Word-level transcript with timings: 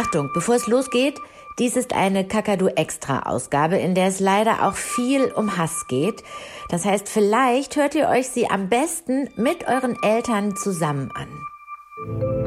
Achtung, 0.00 0.30
bevor 0.32 0.54
es 0.54 0.66
losgeht, 0.66 1.20
dies 1.58 1.76
ist 1.76 1.92
eine 1.92 2.26
Kakadu-Extra-Ausgabe, 2.26 3.76
in 3.76 3.94
der 3.94 4.06
es 4.06 4.18
leider 4.18 4.66
auch 4.66 4.72
viel 4.72 5.30
um 5.30 5.58
Hass 5.58 5.88
geht. 5.88 6.24
Das 6.70 6.86
heißt, 6.86 7.06
vielleicht 7.06 7.76
hört 7.76 7.94
ihr 7.94 8.08
euch 8.08 8.28
sie 8.28 8.48
am 8.48 8.70
besten 8.70 9.28
mit 9.36 9.68
euren 9.68 10.02
Eltern 10.02 10.56
zusammen 10.56 11.12
an. 11.14 12.39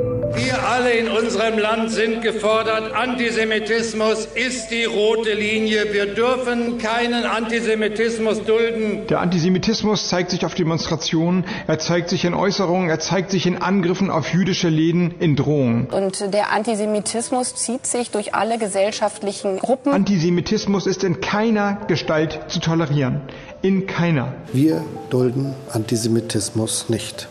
Wir 0.44 0.62
alle 0.68 0.92
in 0.92 1.08
unserem 1.08 1.58
Land 1.58 1.92
sind 1.92 2.22
gefordert. 2.22 2.94
Antisemitismus 2.94 4.28
ist 4.36 4.72
die 4.72 4.84
rote 4.84 5.34
Linie. 5.34 5.94
Wir 5.94 6.14
dürfen 6.14 6.80
keinen 6.80 7.24
Antisemitismus 7.24 8.44
dulden. 8.44 9.08
Der 9.08 9.22
Antisemitismus 9.22 10.10
zeigt 10.10 10.32
sich 10.32 10.46
auf 10.46 10.54
Demonstrationen, 10.54 11.46
er 11.68 11.80
zeigt 11.80 12.10
sich 12.10 12.26
in 12.26 12.34
Äußerungen, 12.34 12.90
er 12.90 13.00
zeigt 13.00 13.32
sich 13.32 13.46
in 13.46 13.62
Angriffen 13.62 14.10
auf 14.10 14.34
jüdische 14.34 14.68
Läden, 14.68 15.16
in 15.20 15.38
Drohungen. 15.38 15.86
Und 15.86 16.34
der 16.34 16.52
Antisemitismus 16.52 17.56
zieht 17.56 17.88
sich 17.88 18.12
durch 18.12 18.36
alle 18.36 18.58
gesellschaftlichen 18.58 19.60
Gruppen. 19.60 19.94
Antisemitismus 19.94 20.88
ist 20.88 21.06
in 21.06 21.22
keiner 21.22 21.80
Gestalt 21.88 22.42
zu 22.50 22.60
tolerieren. 22.60 23.22
In 23.62 23.88
keiner. 23.88 24.34
Wir 24.52 24.84
dulden 25.10 25.56
Antisemitismus 25.72 26.90
nicht. 26.90 27.30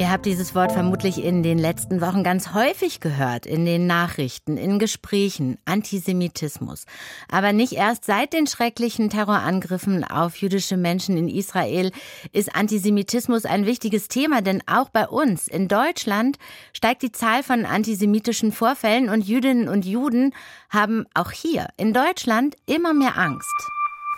Ihr 0.00 0.10
habt 0.10 0.24
dieses 0.24 0.54
Wort 0.54 0.72
vermutlich 0.72 1.22
in 1.22 1.42
den 1.42 1.58
letzten 1.58 2.00
Wochen 2.00 2.24
ganz 2.24 2.54
häufig 2.54 3.00
gehört, 3.00 3.44
in 3.44 3.66
den 3.66 3.86
Nachrichten, 3.86 4.56
in 4.56 4.78
Gesprächen, 4.78 5.58
Antisemitismus. 5.66 6.86
Aber 7.30 7.52
nicht 7.52 7.74
erst 7.74 8.06
seit 8.06 8.32
den 8.32 8.46
schrecklichen 8.46 9.10
Terrorangriffen 9.10 10.02
auf 10.02 10.36
jüdische 10.36 10.78
Menschen 10.78 11.18
in 11.18 11.28
Israel 11.28 11.92
ist 12.32 12.56
Antisemitismus 12.56 13.44
ein 13.44 13.66
wichtiges 13.66 14.08
Thema, 14.08 14.40
denn 14.40 14.62
auch 14.66 14.88
bei 14.88 15.06
uns 15.06 15.48
in 15.48 15.68
Deutschland 15.68 16.38
steigt 16.72 17.02
die 17.02 17.12
Zahl 17.12 17.42
von 17.42 17.66
antisemitischen 17.66 18.52
Vorfällen 18.52 19.10
und 19.10 19.28
Jüdinnen 19.28 19.68
und 19.68 19.84
Juden 19.84 20.32
haben 20.70 21.04
auch 21.12 21.30
hier 21.30 21.68
in 21.76 21.92
Deutschland 21.92 22.56
immer 22.64 22.94
mehr 22.94 23.18
Angst. 23.18 23.68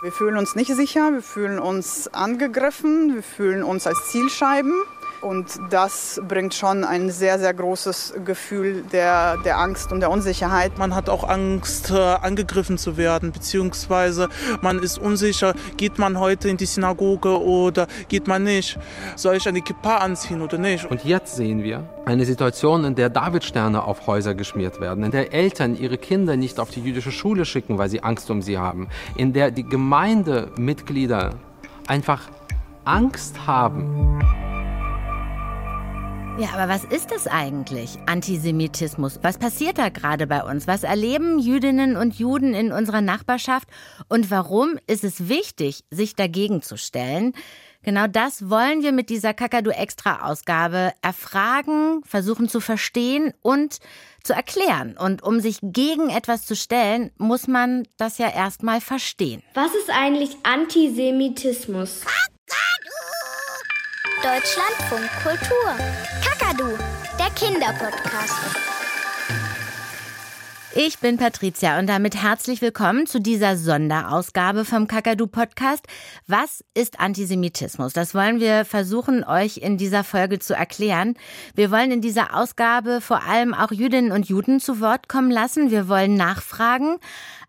Wir 0.03 0.13
fühlen 0.13 0.37
uns 0.37 0.55
nicht 0.55 0.73
sicher, 0.73 1.13
wir 1.13 1.23
fühlen 1.23 1.59
uns 1.59 2.07
angegriffen, 2.07 3.17
wir 3.17 3.23
fühlen 3.25 3.65
uns 3.65 3.89
als 3.89 4.13
Zielscheiben. 4.13 4.75
Und 5.23 5.61
das 5.71 6.21
bringt 6.27 6.53
schon 6.53 6.83
ein 6.83 7.11
sehr, 7.11 7.39
sehr 7.39 7.55
großes 7.55 8.15
Gefühl 8.25 8.83
der, 8.93 9.37
der 9.39 9.59
Angst 9.59 9.93
und 9.93 10.01
der 10.01 10.11
Unsicherheit. 10.11 10.79
Man 10.79 10.97
hat 10.97 11.09
auch 11.09 11.29
Angst, 11.29 11.91
äh, 11.91 11.95
angegriffen 11.95 12.77
zu 12.77 12.97
werden, 12.97 13.31
beziehungsweise 13.31 14.29
man 14.63 14.81
ist 14.81 14.99
unsicher, 14.99 15.55
geht 15.77 15.99
man 15.99 16.19
heute 16.19 16.49
in 16.49 16.57
die 16.57 16.67
Synagoge 16.67 17.41
oder 17.41 17.87
geht 18.09 18.27
man 18.27 18.43
nicht? 18.43 18.79
Soll 19.15 19.37
ich 19.37 19.47
eine 19.47 19.63
Kippa 19.63 19.99
anziehen 19.99 20.43
oder 20.43 20.59
nicht? 20.59 20.91
Und 20.91 21.05
jetzt 21.05 21.37
sehen 21.37 21.63
wir 21.63 21.89
eine 22.05 22.25
Situation, 22.25 22.85
in 22.85 22.97
der 22.97 23.09
Davidsterne 23.09 23.85
auf 23.85 24.09
Häuser 24.09 24.35
geschmiert 24.35 24.81
werden, 24.81 25.05
in 25.05 25.13
der 25.13 25.33
Eltern 25.33 25.77
ihre 25.77 25.99
Kinder 25.99 26.37
nicht 26.37 26.59
auf 26.59 26.71
die 26.71 26.81
jüdische 26.81 27.13
Schule 27.13 27.45
schicken, 27.45 27.79
weil 27.79 27.89
sie 27.89 28.03
Angst 28.03 28.29
um 28.29 28.43
sie 28.43 28.59
haben, 28.59 28.89
in 29.17 29.33
der 29.33 29.53
die 29.53 29.63
Gemeindemitglieder 29.63 31.35
einfach 31.87 32.23
Angst 32.85 33.47
haben. 33.47 34.19
Ja, 36.39 36.49
aber 36.55 36.73
was 36.73 36.85
ist 36.85 37.11
das 37.11 37.27
eigentlich, 37.27 37.99
Antisemitismus? 38.07 39.21
Was 39.23 39.37
passiert 39.37 39.77
da 39.77 39.91
gerade 39.91 40.27
bei 40.27 40.43
uns? 40.43 40.67
Was 40.67 40.83
erleben 40.83 41.39
Jüdinnen 41.39 41.95
und 41.95 42.19
Juden 42.19 42.55
in 42.55 42.73
unserer 42.73 43.03
Nachbarschaft? 43.03 43.69
Und 44.09 44.31
warum 44.31 44.79
ist 44.87 45.05
es 45.05 45.29
wichtig, 45.29 45.85
sich 45.91 46.17
dagegen 46.17 46.63
zu 46.63 46.79
stellen? 46.79 47.35
Genau 47.83 48.07
das 48.07 48.49
wollen 48.49 48.83
wir 48.83 48.93
mit 48.93 49.11
dieser 49.11 49.35
Kakadu-Extra-Ausgabe 49.35 50.93
erfragen, 51.03 52.01
versuchen 52.05 52.49
zu 52.49 52.61
verstehen 52.61 53.35
und 53.43 53.79
zu 54.25 54.33
erklären. 54.33 54.97
Und 54.97 55.23
um 55.23 55.39
sich 55.39 55.59
gegen 55.61 56.09
etwas 56.09 56.47
zu 56.47 56.57
stellen, 56.57 57.11
muss 57.19 57.47
man 57.47 57.87
das 57.99 58.17
ja 58.17 58.33
erstmal 58.33 58.81
verstehen. 58.81 59.43
Was 59.53 59.75
ist 59.75 59.91
eigentlich 59.91 60.37
Antisemitismus? 60.45 62.05
Deutschlandfunk 64.23 65.11
Kultur. 65.25 65.75
Kakadu, 66.25 66.79
der 67.19 67.29
Kinderpodcast. 67.35 68.39
Ich 70.75 71.01
bin 71.01 71.19
Patricia 71.19 71.79
und 71.79 71.89
damit 71.89 72.15
herzlich 72.15 72.63
willkommen 72.63 73.07
zu 73.07 73.21
dieser 73.21 73.57
Sonderausgabe 73.57 74.65
vom 74.65 74.87
Kakadu 74.87 75.27
Podcast. 75.27 75.87
Was 76.29 76.65
ist 76.73 77.01
Antisemitismus? 77.01 77.93
Das 77.93 78.15
wollen 78.15 78.39
wir 78.39 78.65
versuchen, 78.65 79.25
euch 79.25 79.59
in 79.59 79.77
dieser 79.77 80.05
Folge 80.05 80.39
zu 80.39 80.55
erklären. 80.55 81.15
Wir 81.55 81.71
wollen 81.73 81.91
in 81.91 82.01
dieser 82.01 82.35
Ausgabe 82.35 83.01
vor 83.01 83.25
allem 83.25 83.53
auch 83.53 83.73
Jüdinnen 83.73 84.13
und 84.13 84.29
Juden 84.29 84.61
zu 84.61 84.81
Wort 84.81 85.09
kommen 85.09 85.33
lassen. 85.33 85.71
Wir 85.71 85.89
wollen 85.89 86.15
nachfragen. 86.15 86.97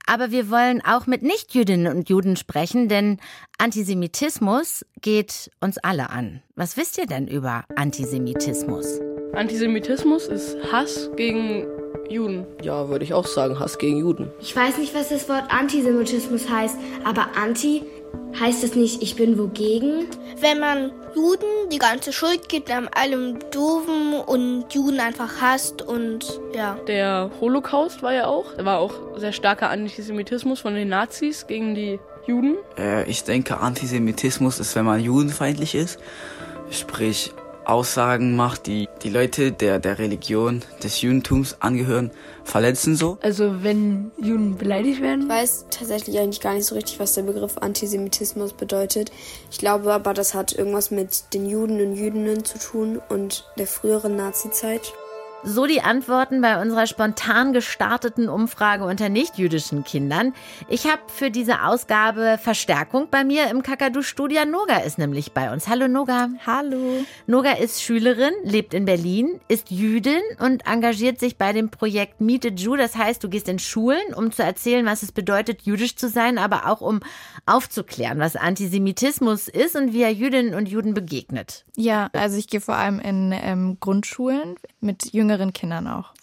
Aber 0.05 0.31
wir 0.31 0.49
wollen 0.49 0.81
auch 0.83 1.07
mit 1.07 1.23
Nichtjüdinnen 1.23 1.95
und 1.95 2.09
Juden 2.09 2.35
sprechen, 2.35 2.89
denn 2.89 3.19
Antisemitismus 3.57 4.85
geht 5.01 5.51
uns 5.61 5.77
alle 5.77 6.09
an. 6.09 6.41
Was 6.55 6.77
wisst 6.77 6.97
ihr 6.97 7.05
denn 7.05 7.27
über 7.27 7.63
Antisemitismus? 7.75 8.99
Antisemitismus 9.33 10.27
ist 10.27 10.57
Hass 10.71 11.09
gegen 11.15 11.65
Juden. 12.09 12.45
Ja, 12.61 12.89
würde 12.89 13.03
ich 13.05 13.13
auch 13.13 13.25
sagen, 13.25 13.59
Hass 13.59 13.77
gegen 13.77 13.97
Juden. 13.97 14.29
Ich 14.39 14.55
weiß 14.55 14.77
nicht, 14.77 14.93
was 14.93 15.09
das 15.09 15.27
Wort 15.29 15.45
Antisemitismus 15.49 16.49
heißt, 16.49 16.77
aber 17.03 17.29
Anti 17.35 17.83
heißt 18.39 18.63
es 18.63 18.75
nicht, 18.75 19.01
ich 19.01 19.15
bin 19.15 19.37
wogegen? 19.37 20.07
Wenn 20.39 20.59
man 20.59 20.91
Juden 21.15 21.69
die 21.71 21.77
ganze 21.77 22.11
Schuld 22.11 22.49
gibt 22.49 22.71
an 22.71 22.89
allem 22.89 23.39
Doofen 23.51 24.15
und 24.25 24.73
Juden 24.73 24.99
einfach 24.99 25.41
hasst 25.41 25.81
und 25.81 26.39
ja. 26.55 26.77
Der 26.87 27.29
Holocaust 27.39 28.01
war 28.01 28.13
ja 28.13 28.25
auch, 28.25 28.53
da 28.57 28.65
war 28.65 28.79
auch 28.79 28.93
sehr 29.17 29.31
starker 29.31 29.69
Antisemitismus 29.69 30.59
von 30.59 30.73
den 30.73 30.89
Nazis 30.89 31.47
gegen 31.47 31.75
die 31.75 31.99
Juden. 32.25 32.55
Äh, 32.77 33.09
ich 33.09 33.23
denke, 33.23 33.59
Antisemitismus 33.59 34.59
ist, 34.59 34.75
wenn 34.75 34.85
man 34.85 34.99
judenfeindlich 34.99 35.75
ist. 35.75 35.99
Sprich, 36.69 37.31
Aussagen 37.65 38.35
macht, 38.35 38.67
die 38.67 38.87
die 39.01 39.09
Leute 39.09 39.51
der, 39.51 39.79
der 39.79 39.99
Religion 39.99 40.61
des 40.83 41.01
Judentums 41.01 41.57
angehören, 41.59 42.11
verletzen 42.43 42.95
so. 42.95 43.17
Also 43.21 43.63
wenn 43.63 44.11
Juden 44.17 44.57
beleidigt 44.57 45.01
werden? 45.01 45.23
Ich 45.23 45.29
weiß 45.29 45.65
tatsächlich 45.69 46.19
eigentlich 46.19 46.41
gar 46.41 46.53
nicht 46.53 46.65
so 46.65 46.75
richtig, 46.75 46.99
was 46.99 47.13
der 47.13 47.23
Begriff 47.23 47.57
Antisemitismus 47.57 48.53
bedeutet. 48.53 49.11
Ich 49.51 49.57
glaube 49.57 49.93
aber, 49.93 50.13
das 50.13 50.33
hat 50.33 50.53
irgendwas 50.53 50.91
mit 50.91 51.33
den 51.33 51.47
Juden 51.47 51.79
und 51.81 51.95
Jüdinnen 51.95 52.43
zu 52.43 52.59
tun 52.59 53.01
und 53.09 53.45
der 53.57 53.67
früheren 53.67 54.15
Nazizeit. 54.15 54.93
So 55.45 55.65
die 55.65 55.81
Antworten 55.81 56.39
bei 56.39 56.61
unserer 56.61 56.87
spontan 56.87 57.51
gestarteten 57.51 58.29
Umfrage 58.29 58.85
unter 58.85 59.09
nichtjüdischen 59.09 59.83
Kindern. 59.83 60.31
Ich 60.69 60.85
habe 60.85 61.01
für 61.07 61.31
diese 61.31 61.63
Ausgabe 61.63 62.39
Verstärkung 62.41 63.09
bei 63.11 63.25
mir 63.25 63.49
im 63.49 63.61
Kakadu-Studio. 63.61 64.45
Noga 64.45 64.77
ist 64.77 64.97
nämlich 64.97 65.33
bei 65.33 65.51
uns. 65.51 65.67
Hallo 65.67 65.89
Noga. 65.89 66.29
Hallo. 66.45 67.03
Noga 67.27 67.51
ist 67.51 67.83
Schülerin, 67.83 68.31
lebt 68.43 68.73
in 68.73 68.85
Berlin, 68.85 69.41
ist 69.49 69.69
Jüdin 69.69 70.21
und 70.39 70.65
engagiert 70.65 71.19
sich 71.19 71.37
bei 71.37 71.51
dem 71.51 71.69
Projekt 71.69 72.21
Meet 72.21 72.45
a 72.45 72.49
Jew. 72.49 72.77
Das 72.77 72.95
heißt, 72.95 73.21
du 73.21 73.27
gehst 73.27 73.49
in 73.49 73.59
Schulen, 73.59 74.13
um 74.15 74.31
zu 74.31 74.43
erzählen, 74.43 74.85
was 74.85 75.03
es 75.03 75.11
bedeutet, 75.11 75.63
jüdisch 75.63 75.97
zu 75.97 76.07
sein, 76.07 76.37
aber 76.37 76.69
auch 76.69 76.79
um 76.79 77.01
aufzuklären, 77.45 78.19
was 78.19 78.37
Antisemitismus 78.37 79.49
ist 79.49 79.75
und 79.75 79.91
wie 79.91 80.03
er 80.03 80.13
Jüdinnen 80.13 80.53
und 80.53 80.69
Juden 80.69 80.93
begegnet. 80.93 81.65
Ja, 81.75 82.09
also 82.13 82.37
ich 82.37 82.47
gehe 82.47 82.61
vor 82.61 82.75
allem 82.75 83.01
in 83.01 83.33
ähm, 83.33 83.77
Grundschulen 83.81 84.55
mit 84.79 85.13
jüngeren 85.13 85.32
jüngeren 85.33 85.53
Kindern 85.53 85.87
auch. 85.87 86.13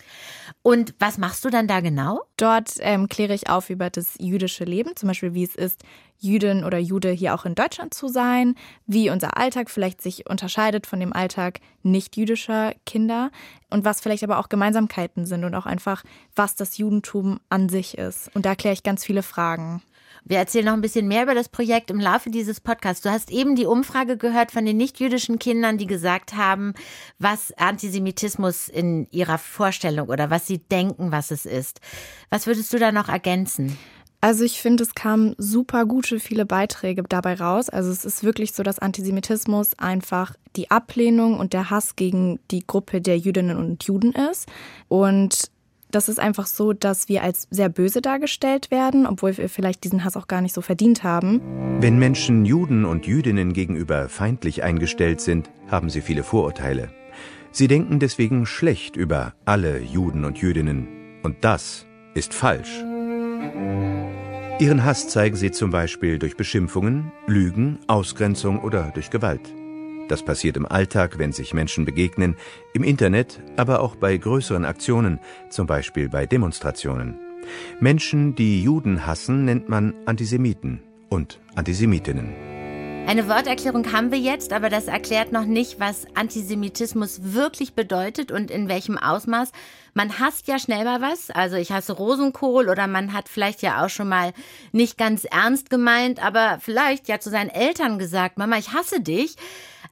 Und 0.62 0.94
was 0.98 1.18
machst 1.18 1.44
du 1.44 1.50
dann 1.50 1.66
da 1.66 1.80
genau? 1.80 2.20
Dort 2.36 2.74
ähm, 2.80 3.08
kläre 3.08 3.34
ich 3.34 3.48
auf 3.48 3.70
über 3.70 3.88
das 3.88 4.14
jüdische 4.18 4.64
Leben, 4.64 4.94
zum 4.94 5.08
Beispiel 5.08 5.34
wie 5.34 5.44
es 5.44 5.54
ist, 5.54 5.82
Jüdin 6.18 6.64
oder 6.64 6.76
Jude 6.78 7.10
hier 7.10 7.34
auch 7.34 7.46
in 7.46 7.54
Deutschland 7.54 7.94
zu 7.94 8.08
sein, 8.08 8.54
wie 8.86 9.08
unser 9.08 9.38
Alltag 9.38 9.70
vielleicht 9.70 10.02
sich 10.02 10.28
unterscheidet 10.28 10.86
von 10.86 11.00
dem 11.00 11.14
Alltag 11.14 11.60
nicht 11.82 12.14
jüdischer 12.16 12.74
Kinder 12.84 13.30
und 13.70 13.86
was 13.86 14.02
vielleicht 14.02 14.22
aber 14.22 14.38
auch 14.38 14.50
Gemeinsamkeiten 14.50 15.24
sind 15.24 15.44
und 15.44 15.54
auch 15.54 15.64
einfach, 15.64 16.04
was 16.36 16.56
das 16.56 16.76
Judentum 16.76 17.40
an 17.48 17.70
sich 17.70 17.96
ist. 17.96 18.30
Und 18.34 18.44
da 18.44 18.54
kläre 18.54 18.74
ich 18.74 18.82
ganz 18.82 19.02
viele 19.02 19.22
Fragen. 19.22 19.82
Wir 20.24 20.38
erzählen 20.38 20.66
noch 20.66 20.74
ein 20.74 20.80
bisschen 20.80 21.08
mehr 21.08 21.24
über 21.24 21.34
das 21.34 21.48
Projekt 21.48 21.90
im 21.90 21.98
Laufe 21.98 22.30
dieses 22.30 22.60
Podcasts. 22.60 23.02
Du 23.02 23.10
hast 23.10 23.30
eben 23.30 23.56
die 23.56 23.66
Umfrage 23.66 24.16
gehört 24.16 24.52
von 24.52 24.64
den 24.64 24.76
nichtjüdischen 24.76 25.38
Kindern, 25.38 25.78
die 25.78 25.86
gesagt 25.86 26.34
haben, 26.34 26.74
was 27.18 27.52
Antisemitismus 27.56 28.68
in 28.68 29.06
ihrer 29.10 29.38
Vorstellung 29.38 30.08
oder 30.08 30.30
was 30.30 30.46
sie 30.46 30.58
denken, 30.58 31.12
was 31.12 31.30
es 31.30 31.46
ist. 31.46 31.80
Was 32.28 32.46
würdest 32.46 32.72
du 32.72 32.78
da 32.78 32.92
noch 32.92 33.08
ergänzen? 33.08 33.78
Also 34.22 34.44
ich 34.44 34.60
finde, 34.60 34.82
es 34.82 34.94
kamen 34.94 35.34
super 35.38 35.86
gute 35.86 36.20
viele 36.20 36.44
Beiträge 36.44 37.02
dabei 37.08 37.34
raus. 37.34 37.70
Also 37.70 37.90
es 37.90 38.04
ist 38.04 38.22
wirklich 38.22 38.52
so, 38.52 38.62
dass 38.62 38.78
Antisemitismus 38.78 39.78
einfach 39.78 40.34
die 40.56 40.70
Ablehnung 40.70 41.38
und 41.38 41.54
der 41.54 41.70
Hass 41.70 41.96
gegen 41.96 42.38
die 42.50 42.66
Gruppe 42.66 43.00
der 43.00 43.16
Jüdinnen 43.16 43.56
und 43.56 43.82
Juden 43.84 44.12
ist. 44.12 44.46
Und 44.88 45.50
das 45.90 46.08
ist 46.08 46.18
einfach 46.20 46.46
so, 46.46 46.72
dass 46.72 47.08
wir 47.08 47.22
als 47.22 47.46
sehr 47.50 47.68
böse 47.68 48.02
dargestellt 48.02 48.70
werden, 48.70 49.06
obwohl 49.06 49.36
wir 49.36 49.48
vielleicht 49.48 49.84
diesen 49.84 50.04
Hass 50.04 50.16
auch 50.16 50.28
gar 50.28 50.40
nicht 50.40 50.54
so 50.54 50.60
verdient 50.60 51.02
haben. 51.02 51.40
Wenn 51.80 51.98
Menschen 51.98 52.44
Juden 52.44 52.84
und 52.84 53.06
Jüdinnen 53.06 53.52
gegenüber 53.52 54.08
feindlich 54.08 54.62
eingestellt 54.62 55.20
sind, 55.20 55.50
haben 55.68 55.90
sie 55.90 56.00
viele 56.00 56.22
Vorurteile. 56.22 56.90
Sie 57.52 57.68
denken 57.68 57.98
deswegen 57.98 58.46
schlecht 58.46 58.96
über 58.96 59.34
alle 59.44 59.80
Juden 59.80 60.24
und 60.24 60.38
Jüdinnen. 60.38 60.88
Und 61.22 61.38
das 61.44 61.86
ist 62.14 62.32
falsch. 62.32 62.84
Ihren 64.60 64.84
Hass 64.84 65.08
zeigen 65.08 65.36
sie 65.36 65.50
zum 65.50 65.70
Beispiel 65.70 66.18
durch 66.18 66.36
Beschimpfungen, 66.36 67.12
Lügen, 67.26 67.78
Ausgrenzung 67.86 68.60
oder 68.60 68.90
durch 68.94 69.10
Gewalt. 69.10 69.40
Das 70.10 70.24
passiert 70.24 70.56
im 70.56 70.66
Alltag, 70.66 71.18
wenn 71.18 71.30
sich 71.30 71.54
Menschen 71.54 71.84
begegnen, 71.84 72.36
im 72.72 72.82
Internet, 72.82 73.40
aber 73.56 73.80
auch 73.80 73.94
bei 73.94 74.16
größeren 74.16 74.64
Aktionen, 74.64 75.20
zum 75.50 75.68
Beispiel 75.68 76.08
bei 76.08 76.26
Demonstrationen. 76.26 77.16
Menschen, 77.78 78.34
die 78.34 78.60
Juden 78.60 79.06
hassen, 79.06 79.44
nennt 79.44 79.68
man 79.68 79.94
Antisemiten 80.06 80.82
und 81.10 81.38
Antisemitinnen. 81.54 82.50
Eine 83.06 83.28
Worterklärung 83.28 83.92
haben 83.92 84.10
wir 84.10 84.18
jetzt, 84.18 84.52
aber 84.52 84.68
das 84.68 84.88
erklärt 84.88 85.30
noch 85.30 85.44
nicht, 85.44 85.78
was 85.78 86.06
Antisemitismus 86.14 87.20
wirklich 87.32 87.74
bedeutet 87.74 88.32
und 88.32 88.50
in 88.50 88.68
welchem 88.68 88.98
Ausmaß. 88.98 89.52
Man 89.94 90.18
hasst 90.18 90.48
ja 90.48 90.58
schnell 90.58 90.84
mal 90.84 91.00
was, 91.00 91.30
also 91.30 91.54
ich 91.56 91.70
hasse 91.70 91.92
Rosenkohl 91.92 92.68
oder 92.68 92.88
man 92.88 93.12
hat 93.12 93.28
vielleicht 93.28 93.62
ja 93.62 93.84
auch 93.84 93.88
schon 93.88 94.08
mal 94.08 94.32
nicht 94.72 94.98
ganz 94.98 95.24
ernst 95.24 95.70
gemeint, 95.70 96.24
aber 96.24 96.58
vielleicht 96.60 97.06
ja 97.06 97.20
zu 97.20 97.30
seinen 97.30 97.50
Eltern 97.50 98.00
gesagt, 98.00 98.38
Mama, 98.38 98.58
ich 98.58 98.72
hasse 98.72 99.00
dich. 99.00 99.36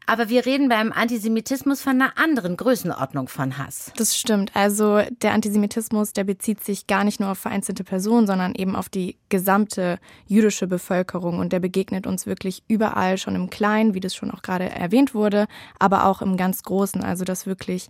Aber 0.08 0.30
wir 0.30 0.46
reden 0.46 0.70
beim 0.70 0.90
Antisemitismus 0.90 1.82
von 1.82 2.00
einer 2.00 2.16
anderen 2.16 2.56
Größenordnung 2.56 3.28
von 3.28 3.58
Hass. 3.58 3.92
Das 3.98 4.16
stimmt. 4.16 4.56
Also 4.56 5.02
der 5.20 5.34
Antisemitismus, 5.34 6.14
der 6.14 6.24
bezieht 6.24 6.64
sich 6.64 6.86
gar 6.86 7.04
nicht 7.04 7.20
nur 7.20 7.30
auf 7.30 7.38
vereinzelte 7.38 7.84
Personen, 7.84 8.26
sondern 8.26 8.54
eben 8.54 8.74
auf 8.74 8.88
die 8.88 9.18
gesamte 9.28 9.98
jüdische 10.26 10.66
Bevölkerung. 10.66 11.38
Und 11.38 11.52
der 11.52 11.60
begegnet 11.60 12.06
uns 12.06 12.24
wirklich 12.24 12.62
überall, 12.68 13.18
schon 13.18 13.34
im 13.34 13.50
Kleinen, 13.50 13.92
wie 13.92 14.00
das 14.00 14.14
schon 14.14 14.30
auch 14.30 14.40
gerade 14.40 14.70
erwähnt 14.70 15.12
wurde, 15.12 15.46
aber 15.78 16.06
auch 16.06 16.22
im 16.22 16.38
ganz 16.38 16.62
Großen. 16.62 17.04
Also 17.04 17.26
dass 17.26 17.44
wirklich 17.44 17.88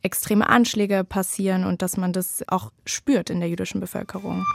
extreme 0.00 0.48
Anschläge 0.48 1.04
passieren 1.04 1.66
und 1.66 1.82
dass 1.82 1.98
man 1.98 2.14
das 2.14 2.42
auch 2.48 2.72
spürt 2.86 3.28
in 3.28 3.40
der 3.40 3.50
jüdischen 3.50 3.80
Bevölkerung. 3.80 4.46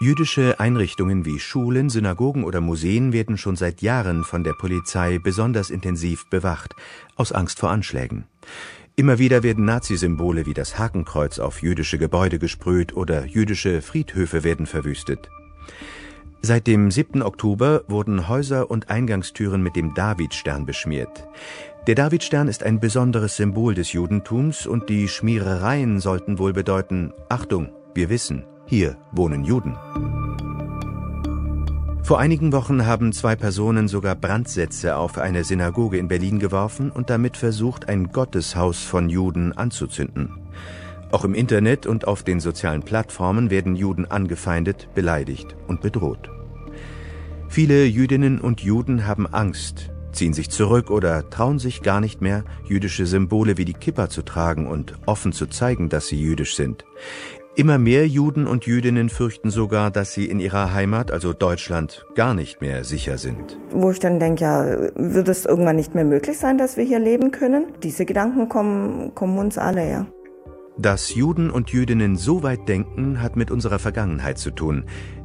Jüdische 0.00 0.60
Einrichtungen 0.60 1.24
wie 1.24 1.40
Schulen, 1.40 1.90
Synagogen 1.90 2.44
oder 2.44 2.60
Museen 2.60 3.12
werden 3.12 3.36
schon 3.36 3.56
seit 3.56 3.82
Jahren 3.82 4.22
von 4.22 4.44
der 4.44 4.52
Polizei 4.52 5.18
besonders 5.18 5.70
intensiv 5.70 6.30
bewacht, 6.30 6.76
aus 7.16 7.32
Angst 7.32 7.58
vor 7.58 7.70
Anschlägen. 7.70 8.24
Immer 8.94 9.18
wieder 9.18 9.42
werden 9.42 9.64
Nazisymbole 9.64 10.46
wie 10.46 10.54
das 10.54 10.78
Hakenkreuz 10.78 11.40
auf 11.40 11.62
jüdische 11.62 11.98
Gebäude 11.98 12.38
gesprüht 12.38 12.94
oder 12.94 13.26
jüdische 13.26 13.82
Friedhöfe 13.82 14.44
werden 14.44 14.66
verwüstet. 14.66 15.30
Seit 16.42 16.68
dem 16.68 16.92
7. 16.92 17.20
Oktober 17.20 17.82
wurden 17.88 18.28
Häuser 18.28 18.70
und 18.70 18.90
Eingangstüren 18.90 19.64
mit 19.64 19.74
dem 19.74 19.94
Davidstern 19.94 20.64
beschmiert. 20.64 21.26
Der 21.88 21.96
Davidstern 21.96 22.46
ist 22.46 22.62
ein 22.62 22.78
besonderes 22.78 23.34
Symbol 23.34 23.74
des 23.74 23.92
Judentums 23.92 24.64
und 24.64 24.88
die 24.90 25.08
Schmierereien 25.08 25.98
sollten 25.98 26.38
wohl 26.38 26.52
bedeuten, 26.52 27.12
Achtung, 27.28 27.70
wir 27.94 28.08
wissen, 28.10 28.44
hier 28.68 28.98
wohnen 29.12 29.44
Juden. 29.44 29.76
Vor 32.02 32.18
einigen 32.18 32.52
Wochen 32.52 32.86
haben 32.86 33.12
zwei 33.12 33.34
Personen 33.34 33.88
sogar 33.88 34.14
Brandsätze 34.14 34.96
auf 34.96 35.18
eine 35.18 35.44
Synagoge 35.44 35.98
in 35.98 36.08
Berlin 36.08 36.38
geworfen 36.38 36.90
und 36.90 37.10
damit 37.10 37.36
versucht, 37.36 37.88
ein 37.88 38.12
Gotteshaus 38.12 38.82
von 38.82 39.08
Juden 39.08 39.52
anzuzünden. 39.52 40.30
Auch 41.10 41.24
im 41.24 41.34
Internet 41.34 41.86
und 41.86 42.06
auf 42.06 42.22
den 42.22 42.40
sozialen 42.40 42.82
Plattformen 42.82 43.50
werden 43.50 43.74
Juden 43.74 44.04
angefeindet, 44.04 44.88
beleidigt 44.94 45.56
und 45.66 45.80
bedroht. 45.80 46.30
Viele 47.48 47.86
Jüdinnen 47.86 48.38
und 48.38 48.60
Juden 48.60 49.06
haben 49.06 49.26
Angst, 49.26 49.90
ziehen 50.12 50.34
sich 50.34 50.50
zurück 50.50 50.90
oder 50.90 51.30
trauen 51.30 51.58
sich 51.58 51.82
gar 51.82 52.00
nicht 52.00 52.20
mehr, 52.20 52.44
jüdische 52.66 53.06
Symbole 53.06 53.56
wie 53.56 53.64
die 53.64 53.74
Kippa 53.74 54.10
zu 54.10 54.22
tragen 54.22 54.66
und 54.66 54.98
offen 55.06 55.32
zu 55.32 55.46
zeigen, 55.46 55.88
dass 55.88 56.08
sie 56.08 56.20
jüdisch 56.20 56.56
sind. 56.56 56.84
Immer 57.58 57.78
mehr 57.78 58.06
Juden 58.06 58.46
und 58.46 58.66
Jüdinnen 58.66 59.08
fürchten 59.08 59.50
sogar, 59.50 59.90
dass 59.90 60.12
sie 60.12 60.26
in 60.26 60.38
ihrer 60.38 60.72
Heimat, 60.74 61.10
also 61.10 61.32
Deutschland, 61.32 62.06
gar 62.14 62.32
nicht 62.32 62.60
mehr 62.60 62.84
sicher 62.84 63.18
sind. 63.18 63.58
Wo 63.72 63.90
ich 63.90 63.98
dann 63.98 64.20
denke, 64.20 64.44
ja, 64.44 64.64
wird 64.94 65.26
es 65.26 65.44
irgendwann 65.44 65.74
nicht 65.74 65.92
mehr 65.92 66.04
möglich 66.04 66.38
sein, 66.38 66.56
dass 66.56 66.76
wir 66.76 66.84
hier 66.84 67.00
leben 67.00 67.32
können? 67.32 67.72
Diese 67.82 68.06
Gedanken 68.06 68.48
kommen, 68.48 69.12
kommen 69.16 69.38
uns 69.38 69.58
alle, 69.58 69.90
ja. 69.90 70.06
Dass 70.78 71.12
Juden 71.12 71.50
und 71.50 71.70
Jüdinnen 71.70 72.14
so 72.14 72.44
weit 72.44 72.68
denken, 72.68 73.20
hat 73.20 73.34
mit 73.34 73.50
unserer 73.50 73.80
Vergangenheit 73.80 74.38
zu 74.38 74.52
tun. 74.52 74.84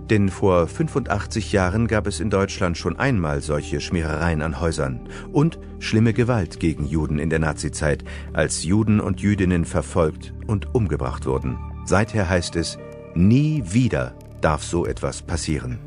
Denn 0.10 0.30
vor 0.30 0.66
85 0.66 1.52
Jahren 1.52 1.88
gab 1.88 2.08
es 2.08 2.20
in 2.20 2.32
Deutschland 2.32 2.80
schon 2.80 2.98
einmal 2.98 3.42
solche 3.42 3.80
Schmierereien 3.80 4.42
an 4.42 4.60
Häusern 4.60 5.08
und 5.32 5.60
schlimme 5.78 6.14
Gewalt 6.14 6.60
gegen 6.60 6.88
Juden 6.88 7.20
in 7.20 7.30
der 7.30 7.38
Nazizeit, 7.38 8.04
als 8.34 8.64
Juden 8.64 9.00
und 9.02 9.22
Jüdinnen 9.22 9.66
verfolgt 9.66 10.34
und 10.48 10.74
umgebracht 10.74 11.28
wurden. 11.28 11.60
Seither 11.86 12.30
heißt 12.30 12.56
es, 12.56 12.78
nie 13.14 13.64
wieder 13.66 14.14
darf 14.42 14.64
so 14.64 14.86
etwas 14.86 15.22
passieren. 15.22 15.80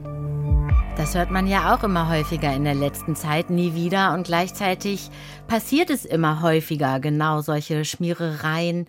Das 0.97 1.15
hört 1.15 1.31
man 1.31 1.47
ja 1.47 1.75
auch 1.75 1.85
immer 1.85 2.09
häufiger 2.09 2.55
in 2.55 2.65
der 2.65 2.75
letzten 2.75 3.17
Zeit, 3.17 3.51
nie 3.51 3.75
wieder. 3.75 4.15
Und 4.15 4.27
gleichzeitig 4.27 5.11
passiert 5.47 5.91
es 5.91 6.05
immer 6.05 6.41
häufiger, 6.43 7.01
genau 7.01 7.41
solche 7.41 7.85
Schmierereien 7.85 8.87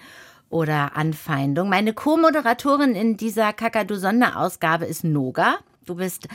oder 0.49 0.95
Anfeindung. 0.95 1.69
Meine 1.69 1.93
Co-Moderatorin 1.93 2.95
in 2.95 3.17
dieser 3.17 3.51
Kakadu-Sonderausgabe 3.51 4.85
ist 4.85 5.03
Noga. 5.03 5.57
Du 5.87 5.95
bist 5.95 6.27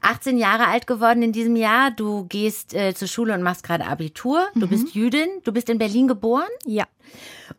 18 0.00 0.38
Jahre 0.38 0.68
alt 0.68 0.86
geworden 0.86 1.22
in 1.22 1.32
diesem 1.32 1.56
Jahr. 1.56 1.90
Du 1.90 2.24
gehst 2.24 2.74
äh, 2.74 2.94
zur 2.94 3.08
Schule 3.08 3.34
und 3.34 3.42
machst 3.42 3.62
gerade 3.64 3.86
Abitur. 3.86 4.46
Du 4.54 4.66
mhm. 4.66 4.70
bist 4.70 4.94
Jüdin. 4.94 5.28
Du 5.44 5.52
bist 5.52 5.68
in 5.68 5.78
Berlin 5.78 6.08
geboren. 6.08 6.48
Ja. 6.64 6.84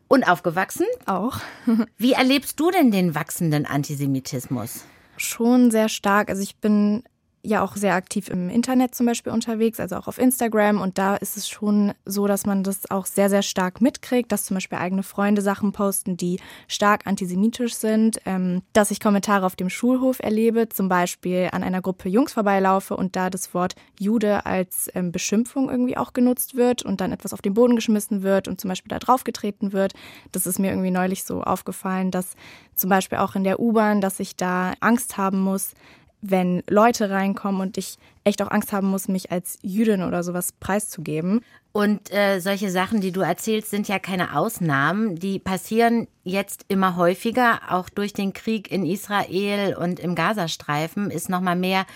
Und 0.08 0.24
aufgewachsen? 0.28 0.86
Auch. 1.06 1.38
Wie 1.98 2.12
erlebst 2.12 2.58
du 2.58 2.70
denn 2.70 2.90
den 2.90 3.14
wachsenden 3.14 3.66
Antisemitismus? 3.66 4.84
Schon 5.16 5.70
sehr 5.70 5.88
stark. 5.88 6.30
Also 6.30 6.42
ich 6.42 6.56
bin 6.56 7.04
ja 7.44 7.62
auch 7.62 7.76
sehr 7.76 7.94
aktiv 7.94 8.28
im 8.28 8.48
Internet 8.48 8.94
zum 8.94 9.06
Beispiel 9.06 9.32
unterwegs, 9.32 9.80
also 9.80 9.96
auch 9.96 10.06
auf 10.06 10.18
Instagram. 10.18 10.80
Und 10.80 10.98
da 10.98 11.16
ist 11.16 11.36
es 11.36 11.48
schon 11.48 11.92
so, 12.04 12.26
dass 12.26 12.46
man 12.46 12.62
das 12.62 12.90
auch 12.90 13.06
sehr, 13.06 13.28
sehr 13.28 13.42
stark 13.42 13.80
mitkriegt, 13.80 14.30
dass 14.30 14.44
zum 14.44 14.54
Beispiel 14.54 14.78
eigene 14.78 15.02
Freunde 15.02 15.42
Sachen 15.42 15.72
posten, 15.72 16.16
die 16.16 16.38
stark 16.68 17.06
antisemitisch 17.06 17.74
sind, 17.74 18.20
ähm, 18.26 18.62
dass 18.72 18.92
ich 18.92 19.00
Kommentare 19.00 19.44
auf 19.44 19.56
dem 19.56 19.70
Schulhof 19.70 20.20
erlebe, 20.20 20.68
zum 20.68 20.88
Beispiel 20.88 21.48
an 21.50 21.64
einer 21.64 21.82
Gruppe 21.82 22.08
Jungs 22.08 22.32
vorbeilaufe 22.32 22.96
und 22.96 23.16
da 23.16 23.28
das 23.28 23.52
Wort 23.54 23.74
Jude 23.98 24.46
als 24.46 24.88
ähm, 24.94 25.10
Beschimpfung 25.10 25.68
irgendwie 25.68 25.96
auch 25.96 26.12
genutzt 26.12 26.54
wird 26.54 26.84
und 26.84 27.00
dann 27.00 27.12
etwas 27.12 27.32
auf 27.32 27.42
den 27.42 27.54
Boden 27.54 27.74
geschmissen 27.74 28.22
wird 28.22 28.46
und 28.46 28.60
zum 28.60 28.68
Beispiel 28.68 28.90
da 28.90 29.00
draufgetreten 29.00 29.72
wird. 29.72 29.94
Das 30.30 30.46
ist 30.46 30.60
mir 30.60 30.70
irgendwie 30.70 30.92
neulich 30.92 31.24
so 31.24 31.42
aufgefallen, 31.42 32.12
dass 32.12 32.36
zum 32.74 32.88
Beispiel 32.88 33.18
auch 33.18 33.34
in 33.34 33.44
der 33.44 33.60
U-Bahn, 33.60 34.00
dass 34.00 34.20
ich 34.20 34.36
da 34.36 34.74
Angst 34.80 35.16
haben 35.16 35.40
muss, 35.40 35.74
wenn 36.22 36.62
Leute 36.70 37.10
reinkommen 37.10 37.60
und 37.60 37.76
ich 37.76 37.98
echt 38.24 38.40
auch 38.40 38.50
Angst 38.50 38.72
haben 38.72 38.88
muss, 38.88 39.08
mich 39.08 39.32
als 39.32 39.58
Jüdin 39.62 40.02
oder 40.02 40.22
sowas 40.22 40.52
preiszugeben. 40.52 41.40
Und 41.72 42.12
äh, 42.12 42.38
solche 42.40 42.70
Sachen, 42.70 43.00
die 43.00 43.12
du 43.12 43.22
erzählst, 43.22 43.70
sind 43.70 43.88
ja 43.88 43.98
keine 43.98 44.36
Ausnahmen. 44.36 45.16
Die 45.16 45.38
passieren 45.38 46.06
jetzt 46.22 46.64
immer 46.68 46.96
häufiger. 46.96 47.60
Auch 47.68 47.88
durch 47.88 48.12
den 48.12 48.32
Krieg 48.32 48.70
in 48.70 48.86
Israel 48.86 49.74
und 49.74 49.98
im 49.98 50.14
Gazastreifen 50.14 51.10
ist 51.10 51.28
noch 51.28 51.40
mal 51.40 51.56
mehr 51.56 51.86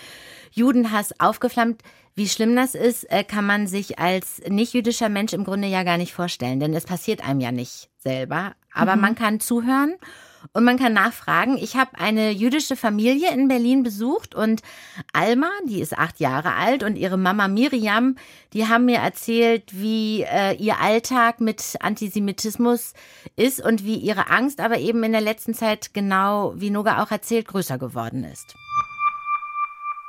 Judenhass 0.51 1.19
aufgeflammt. 1.19 1.81
Wie 2.15 2.27
schlimm 2.27 2.55
das 2.55 2.73
ist, 2.73 3.09
äh, 3.11 3.23
kann 3.23 3.45
man 3.45 3.67
sich 3.67 3.99
als 3.99 4.41
nicht-jüdischer 4.47 5.07
Mensch 5.07 5.33
im 5.33 5.43
Grunde 5.43 5.67
ja 5.67 5.83
gar 5.83 5.97
nicht 5.97 6.13
vorstellen, 6.13 6.59
denn 6.59 6.73
es 6.73 6.85
passiert 6.85 7.25
einem 7.27 7.39
ja 7.39 7.51
nicht 7.51 7.89
selber. 7.99 8.53
Aber 8.73 8.95
mhm. 8.95 9.01
man 9.01 9.15
kann 9.15 9.39
zuhören 9.39 9.93
und 10.53 10.63
man 10.63 10.77
kann 10.77 10.93
nachfragen. 10.93 11.57
Ich 11.57 11.75
habe 11.75 11.99
eine 11.99 12.31
jüdische 12.31 12.75
Familie 12.75 13.31
in 13.33 13.47
Berlin 13.47 13.83
besucht 13.83 14.35
und 14.35 14.61
Alma, 15.13 15.49
die 15.67 15.81
ist 15.81 15.97
acht 15.97 16.19
Jahre 16.19 16.53
alt, 16.53 16.83
und 16.83 16.95
ihre 16.95 17.17
Mama 17.17 17.47
Miriam, 17.47 18.15
die 18.53 18.67
haben 18.67 18.85
mir 18.85 18.97
erzählt, 18.97 19.63
wie 19.71 20.23
äh, 20.23 20.53
ihr 20.55 20.79
Alltag 20.79 21.41
mit 21.41 21.75
Antisemitismus 21.79 22.93
ist 23.35 23.63
und 23.63 23.83
wie 23.83 23.95
ihre 23.95 24.29
Angst 24.29 24.59
aber 24.59 24.77
eben 24.79 25.03
in 25.03 25.11
der 25.11 25.21
letzten 25.21 25.53
Zeit 25.53 25.93
genau, 25.93 26.53
wie 26.55 26.69
Noga 26.69 27.03
auch 27.03 27.11
erzählt, 27.11 27.47
größer 27.47 27.77
geworden 27.77 28.23
ist. 28.23 28.55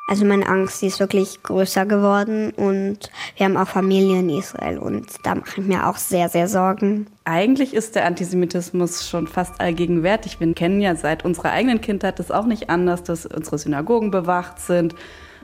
Also 0.09 0.25
meine 0.25 0.49
Angst, 0.49 0.81
die 0.81 0.87
ist 0.87 1.01
wirklich 1.01 1.43
größer 1.43 1.85
geworden 1.85 2.51
und 2.57 3.11
wir 3.37 3.45
haben 3.45 3.59
auch 3.59 3.69
Familie 3.69 4.21
in 4.21 4.31
Israel 4.31 4.79
und 4.79 5.07
da 5.23 5.35
mache 5.35 5.61
ich 5.61 5.67
mir 5.67 5.87
auch 5.87 5.99
sehr, 5.99 6.31
sehr 6.31 6.49
Sorgen. 6.49 7.07
Eigentlich 7.25 7.75
ist 7.75 7.95
der 7.95 8.07
Antisemitismus 8.07 9.07
schon 9.07 9.27
fast 9.27 9.61
allgegenwärtig. 9.61 10.41
Wir 10.41 10.51
kennen 10.55 10.81
ja 10.81 10.97
seit 10.97 11.27
unserer 11.27 11.51
eigenen 11.51 11.83
Kindheit 11.83 12.19
das 12.19 12.31
auch 12.31 12.47
nicht 12.47 12.71
anders, 12.71 13.03
dass 13.03 13.27
unsere 13.27 13.59
Synagogen 13.59 14.11
bewacht 14.11 14.61
sind, 14.61 14.95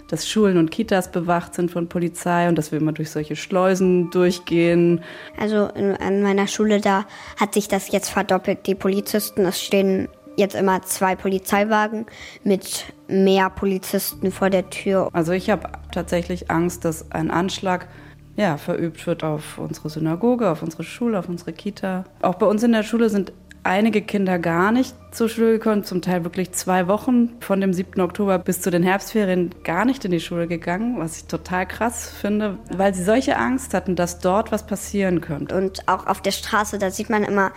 dass 0.08 0.26
Schulen 0.26 0.56
und 0.56 0.70
Kitas 0.70 1.12
bewacht 1.12 1.54
sind 1.54 1.70
von 1.70 1.90
Polizei 1.90 2.48
und 2.48 2.56
dass 2.56 2.72
wir 2.72 2.78
immer 2.78 2.92
durch 2.92 3.10
solche 3.10 3.36
Schleusen 3.36 4.10
durchgehen. 4.10 5.02
Also 5.38 5.66
an 5.66 6.22
meiner 6.22 6.46
Schule, 6.46 6.80
da 6.80 7.04
hat 7.38 7.52
sich 7.52 7.68
das 7.68 7.92
jetzt 7.92 8.08
verdoppelt. 8.08 8.66
Die 8.66 8.74
Polizisten, 8.74 9.44
es 9.44 9.62
stehen 9.62 10.08
jetzt 10.36 10.54
immer 10.54 10.82
zwei 10.82 11.16
Polizeiwagen 11.16 12.06
mit 12.42 12.92
mehr 13.08 13.50
Polizisten 13.50 14.32
vor 14.32 14.50
der 14.50 14.70
Tür. 14.70 15.10
Also 15.12 15.32
ich 15.32 15.50
habe 15.50 15.68
tatsächlich 15.92 16.50
Angst, 16.50 16.84
dass 16.84 17.10
ein 17.12 17.30
Anschlag 17.30 17.88
ja, 18.36 18.56
verübt 18.56 19.06
wird 19.06 19.22
auf 19.22 19.58
unsere 19.58 19.90
Synagoge, 19.90 20.50
auf 20.50 20.62
unsere 20.62 20.82
Schule, 20.82 21.18
auf 21.18 21.28
unsere 21.28 21.52
Kita. 21.52 22.04
Auch 22.22 22.34
bei 22.34 22.46
uns 22.46 22.62
in 22.62 22.72
der 22.72 22.82
Schule 22.82 23.08
sind 23.08 23.32
einige 23.62 24.02
Kinder 24.02 24.38
gar 24.38 24.72
nicht 24.72 24.94
zur 25.10 25.28
Schule 25.28 25.52
gekommen, 25.52 25.84
zum 25.84 26.02
Teil 26.02 26.24
wirklich 26.24 26.52
zwei 26.52 26.86
Wochen 26.86 27.30
von 27.40 27.60
dem 27.60 27.72
7. 27.72 28.00
Oktober 28.00 28.38
bis 28.38 28.60
zu 28.60 28.70
den 28.70 28.82
Herbstferien 28.82 29.54
gar 29.64 29.84
nicht 29.84 30.04
in 30.04 30.10
die 30.10 30.20
Schule 30.20 30.46
gegangen, 30.46 30.98
was 30.98 31.16
ich 31.16 31.24
total 31.26 31.66
krass 31.66 32.10
finde, 32.10 32.58
weil 32.76 32.94
sie 32.94 33.02
solche 33.02 33.36
Angst 33.36 33.72
hatten, 33.72 33.96
dass 33.96 34.18
dort 34.18 34.52
was 34.52 34.66
passieren 34.66 35.20
könnte. 35.20 35.56
Und 35.56 35.88
auch 35.88 36.06
auf 36.06 36.20
der 36.20 36.32
Straße, 36.32 36.78
da 36.78 36.90
sieht 36.90 37.08
man 37.08 37.24
immer 37.24 37.52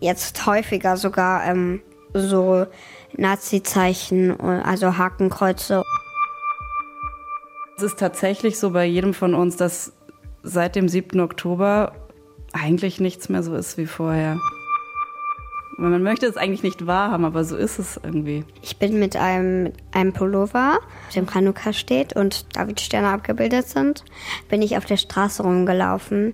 jetzt 0.00 0.46
häufiger 0.46 0.96
sogar 0.96 1.44
ähm, 1.46 1.80
so 2.20 2.66
Nazi-Zeichen, 3.16 4.40
also 4.40 4.98
Hakenkreuze. 4.98 5.82
Es 7.76 7.82
ist 7.82 7.98
tatsächlich 7.98 8.58
so 8.58 8.70
bei 8.70 8.86
jedem 8.86 9.14
von 9.14 9.34
uns, 9.34 9.56
dass 9.56 9.92
seit 10.42 10.76
dem 10.76 10.88
7. 10.88 11.20
Oktober 11.20 11.92
eigentlich 12.52 13.00
nichts 13.00 13.28
mehr 13.28 13.42
so 13.42 13.54
ist 13.54 13.76
wie 13.76 13.86
vorher. 13.86 14.38
Man 15.78 16.02
möchte 16.02 16.24
es 16.24 16.38
eigentlich 16.38 16.62
nicht 16.62 16.86
wahrhaben, 16.86 17.26
aber 17.26 17.44
so 17.44 17.54
ist 17.54 17.78
es 17.78 18.00
irgendwie. 18.02 18.44
Ich 18.62 18.78
bin 18.78 18.98
mit 18.98 19.14
einem, 19.14 19.64
mit 19.64 19.74
einem 19.92 20.14
Pullover, 20.14 20.78
auf 21.08 21.12
dem 21.12 21.26
Chanukka 21.28 21.74
steht 21.74 22.16
und 22.16 22.56
Davidsterne 22.56 23.08
abgebildet 23.08 23.68
sind, 23.68 24.02
bin 24.48 24.62
ich 24.62 24.78
auf 24.78 24.86
der 24.86 24.96
Straße 24.96 25.42
rumgelaufen. 25.42 26.32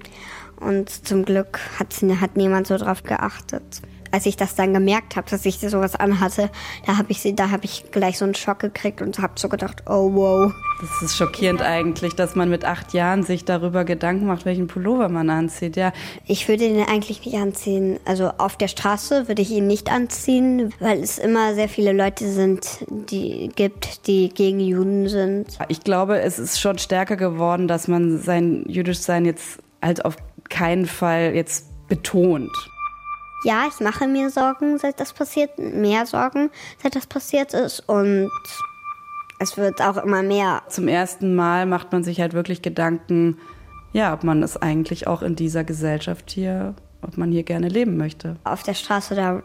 Und 0.60 0.90
zum 0.90 1.24
Glück 1.24 1.58
hat, 1.80 1.92
hat 2.20 2.36
niemand 2.36 2.68
so 2.68 2.76
drauf 2.76 3.02
geachtet 3.02 3.82
als 4.12 4.26
ich 4.26 4.36
das 4.36 4.54
dann 4.54 4.74
gemerkt 4.74 5.16
habe, 5.16 5.28
dass 5.28 5.44
ich 5.46 5.58
sowas 5.58 5.96
anhatte, 5.96 6.50
da 6.86 6.98
habe 6.98 7.10
ich, 7.10 7.22
da 7.34 7.50
hab 7.50 7.64
ich 7.64 7.90
gleich 7.90 8.18
so 8.18 8.24
einen 8.24 8.34
Schock 8.34 8.60
gekriegt 8.60 9.02
und 9.02 9.18
habe 9.18 9.32
so 9.36 9.48
gedacht, 9.48 9.82
oh 9.88 10.12
wow. 10.14 10.52
Das 10.80 11.10
ist 11.10 11.16
schockierend 11.16 11.62
eigentlich, 11.62 12.14
dass 12.14 12.34
man 12.34 12.50
mit 12.50 12.64
acht 12.64 12.92
Jahren 12.92 13.22
sich 13.22 13.44
darüber 13.44 13.84
Gedanken 13.84 14.26
macht, 14.26 14.44
welchen 14.44 14.66
Pullover 14.66 15.08
man 15.08 15.30
anzieht. 15.30 15.76
Ja. 15.76 15.92
Ich 16.26 16.48
würde 16.48 16.64
ihn 16.64 16.82
eigentlich 16.82 17.24
nicht 17.24 17.36
anziehen. 17.36 17.98
Also 18.04 18.30
auf 18.38 18.56
der 18.56 18.68
Straße 18.68 19.28
würde 19.28 19.42
ich 19.42 19.50
ihn 19.50 19.66
nicht 19.66 19.90
anziehen, 19.90 20.74
weil 20.78 21.00
es 21.00 21.18
immer 21.18 21.54
sehr 21.54 21.68
viele 21.68 21.92
Leute 21.92 22.30
sind, 22.30 22.84
die 22.88 23.50
gibt, 23.54 24.06
die 24.06 24.28
gegen 24.28 24.60
Juden 24.60 25.08
sind. 25.08 25.46
Ich 25.68 25.80
glaube, 25.80 26.20
es 26.20 26.38
ist 26.38 26.60
schon 26.60 26.78
stärker 26.78 27.16
geworden, 27.16 27.66
dass 27.66 27.88
man 27.88 28.18
sein 28.18 28.64
Jüdischsein 28.68 29.24
jetzt 29.24 29.60
halt 29.80 30.04
auf 30.04 30.16
keinen 30.50 30.86
Fall 30.86 31.34
jetzt 31.34 31.66
betont. 31.88 32.50
Ja, 33.44 33.64
ich 33.68 33.80
mache 33.80 34.06
mir 34.06 34.30
Sorgen, 34.30 34.78
seit 34.78 35.00
das 35.00 35.12
passiert, 35.12 35.58
mehr 35.58 36.06
Sorgen, 36.06 36.50
seit 36.80 36.94
das 36.94 37.06
passiert 37.06 37.54
ist 37.54 37.80
und 37.88 38.30
es 39.40 39.56
wird 39.56 39.82
auch 39.82 39.96
immer 39.96 40.22
mehr. 40.22 40.62
Zum 40.68 40.86
ersten 40.86 41.34
Mal 41.34 41.66
macht 41.66 41.90
man 41.90 42.04
sich 42.04 42.20
halt 42.20 42.32
wirklich 42.34 42.62
Gedanken, 42.62 43.38
ja, 43.92 44.14
ob 44.14 44.22
man 44.22 44.42
es 44.42 44.56
eigentlich 44.56 45.08
auch 45.08 45.22
in 45.22 45.34
dieser 45.34 45.64
Gesellschaft 45.64 46.30
hier, 46.30 46.74
ob 47.02 47.18
man 47.18 47.32
hier 47.32 47.42
gerne 47.42 47.68
leben 47.68 47.96
möchte. 47.96 48.36
Auf 48.44 48.62
der 48.62 48.74
Straße, 48.74 49.16
da 49.16 49.42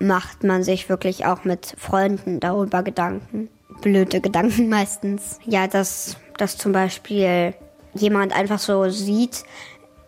macht 0.00 0.42
man 0.42 0.64
sich 0.64 0.88
wirklich 0.88 1.26
auch 1.26 1.44
mit 1.44 1.74
Freunden 1.78 2.40
darüber 2.40 2.82
Gedanken. 2.82 3.48
Blöde 3.80 4.20
Gedanken 4.20 4.68
meistens. 4.68 5.38
Ja, 5.44 5.68
dass, 5.68 6.16
dass 6.36 6.58
zum 6.58 6.72
Beispiel 6.72 7.54
jemand 7.94 8.34
einfach 8.34 8.58
so 8.58 8.88
sieht, 8.88 9.44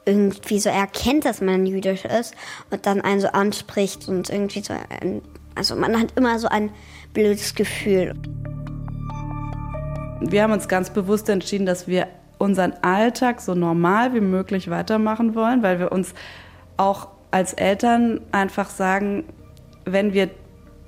irgendwie 0.05 0.59
so 0.59 0.71
erkennt, 0.71 1.25
dass 1.25 1.41
man 1.41 1.67
jüdisch 1.67 2.05
ist 2.05 2.35
und 2.71 2.87
dann 2.87 3.01
einen 3.01 3.21
so 3.21 3.29
anspricht 3.29 4.09
und 4.09 4.31
irgendwie 4.31 4.61
so 4.61 4.73
ein, 4.73 5.23
also 5.55 5.77
man 5.77 5.99
hat 5.99 6.13
immer 6.17 6.39
so 6.39 6.49
ein 6.49 6.71
blödes 7.13 7.55
Gefühl. 7.55 8.15
Wir 10.21 10.43
haben 10.43 10.53
uns 10.53 10.69
ganz 10.69 10.91
bewusst 10.91 11.29
entschieden, 11.29 11.67
dass 11.67 11.89
wir 11.89 12.07
unseren 12.39 12.73
Alltag 12.83 13.41
so 13.41 13.55
normal 13.55 14.15
wie 14.15 14.21
möglich 14.21 14.71
weitermachen 14.71 15.35
wollen, 15.35 15.63
weil 15.63 15.79
wir 15.79 15.93
uns 15.93 16.15
auch 16.77 17.09
als 17.31 17.53
Eltern 17.53 18.21
einfach 18.33 18.71
sagen, 18.71 19.25
wenn 19.85 20.13
wir 20.13 20.31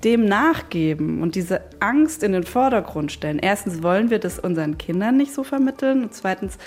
dem 0.03 0.25
nachgeben 0.25 1.21
und 1.21 1.35
diese 1.35 1.61
Angst 1.79 2.23
in 2.23 2.33
den 2.33 2.43
Vordergrund 2.43 3.11
stellen, 3.11 3.39
erstens 3.39 3.81
wollen 3.83 4.09
wir 4.09 4.19
das 4.19 4.39
unseren 4.39 4.77
Kindern 4.77 5.15
nicht 5.17 5.33
so 5.33 5.43
vermitteln 5.43 6.03
und 6.03 6.13
zweitens, 6.13 6.57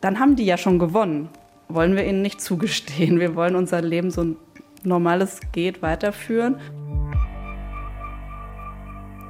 dann 0.00 0.18
haben 0.18 0.36
die 0.36 0.44
ja 0.44 0.56
schon 0.56 0.78
gewonnen 0.78 1.28
wollen 1.68 1.96
wir 1.96 2.04
ihnen 2.06 2.22
nicht 2.22 2.40
zugestehen. 2.40 3.20
Wir 3.20 3.34
wollen 3.34 3.56
unser 3.56 3.82
Leben 3.82 4.10
so 4.10 4.36
normal 4.84 5.22
es 5.22 5.40
geht 5.52 5.82
weiterführen. 5.82 6.58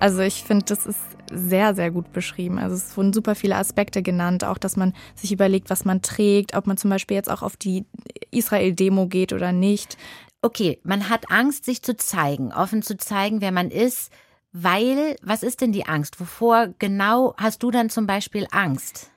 Also 0.00 0.20
ich 0.20 0.44
finde, 0.44 0.66
das 0.66 0.86
ist 0.86 1.00
sehr, 1.30 1.74
sehr 1.74 1.90
gut 1.90 2.12
beschrieben. 2.12 2.58
Also 2.58 2.76
es 2.76 2.96
wurden 2.96 3.12
super 3.12 3.34
viele 3.34 3.56
Aspekte 3.56 4.02
genannt, 4.02 4.44
auch 4.44 4.58
dass 4.58 4.76
man 4.76 4.94
sich 5.14 5.32
überlegt, 5.32 5.70
was 5.70 5.84
man 5.84 6.02
trägt, 6.02 6.54
ob 6.54 6.66
man 6.66 6.76
zum 6.76 6.90
Beispiel 6.90 7.16
jetzt 7.16 7.30
auch 7.30 7.42
auf 7.42 7.56
die 7.56 7.84
Israel-Demo 8.30 9.08
geht 9.08 9.32
oder 9.32 9.52
nicht. 9.52 9.98
Okay, 10.40 10.78
man 10.84 11.08
hat 11.08 11.30
Angst, 11.30 11.64
sich 11.64 11.82
zu 11.82 11.96
zeigen, 11.96 12.52
offen 12.52 12.82
zu 12.82 12.96
zeigen, 12.96 13.40
wer 13.40 13.50
man 13.50 13.70
ist, 13.70 14.12
weil, 14.52 15.16
was 15.22 15.42
ist 15.42 15.60
denn 15.60 15.72
die 15.72 15.86
Angst? 15.86 16.20
Wovor 16.20 16.68
genau 16.78 17.34
hast 17.36 17.62
du 17.62 17.70
dann 17.70 17.90
zum 17.90 18.06
Beispiel 18.06 18.46
Angst? 18.52 19.10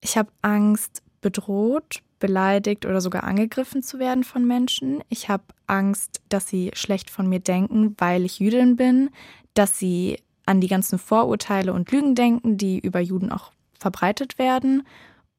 Ich 0.00 0.16
habe 0.16 0.32
Angst, 0.40 1.02
bedroht, 1.20 2.02
beleidigt 2.22 2.86
oder 2.86 3.00
sogar 3.00 3.24
angegriffen 3.24 3.82
zu 3.82 3.98
werden 3.98 4.22
von 4.22 4.46
Menschen. 4.46 5.02
Ich 5.08 5.28
habe 5.28 5.42
Angst, 5.66 6.22
dass 6.28 6.46
sie 6.46 6.70
schlecht 6.72 7.10
von 7.10 7.28
mir 7.28 7.40
denken, 7.40 7.96
weil 7.98 8.24
ich 8.24 8.38
Jüdin 8.38 8.76
bin, 8.76 9.10
dass 9.54 9.76
sie 9.76 10.22
an 10.46 10.60
die 10.60 10.68
ganzen 10.68 11.00
Vorurteile 11.00 11.72
und 11.72 11.90
Lügen 11.90 12.14
denken, 12.14 12.56
die 12.56 12.78
über 12.78 13.00
Juden 13.00 13.32
auch 13.32 13.50
verbreitet 13.76 14.38
werden. 14.38 14.86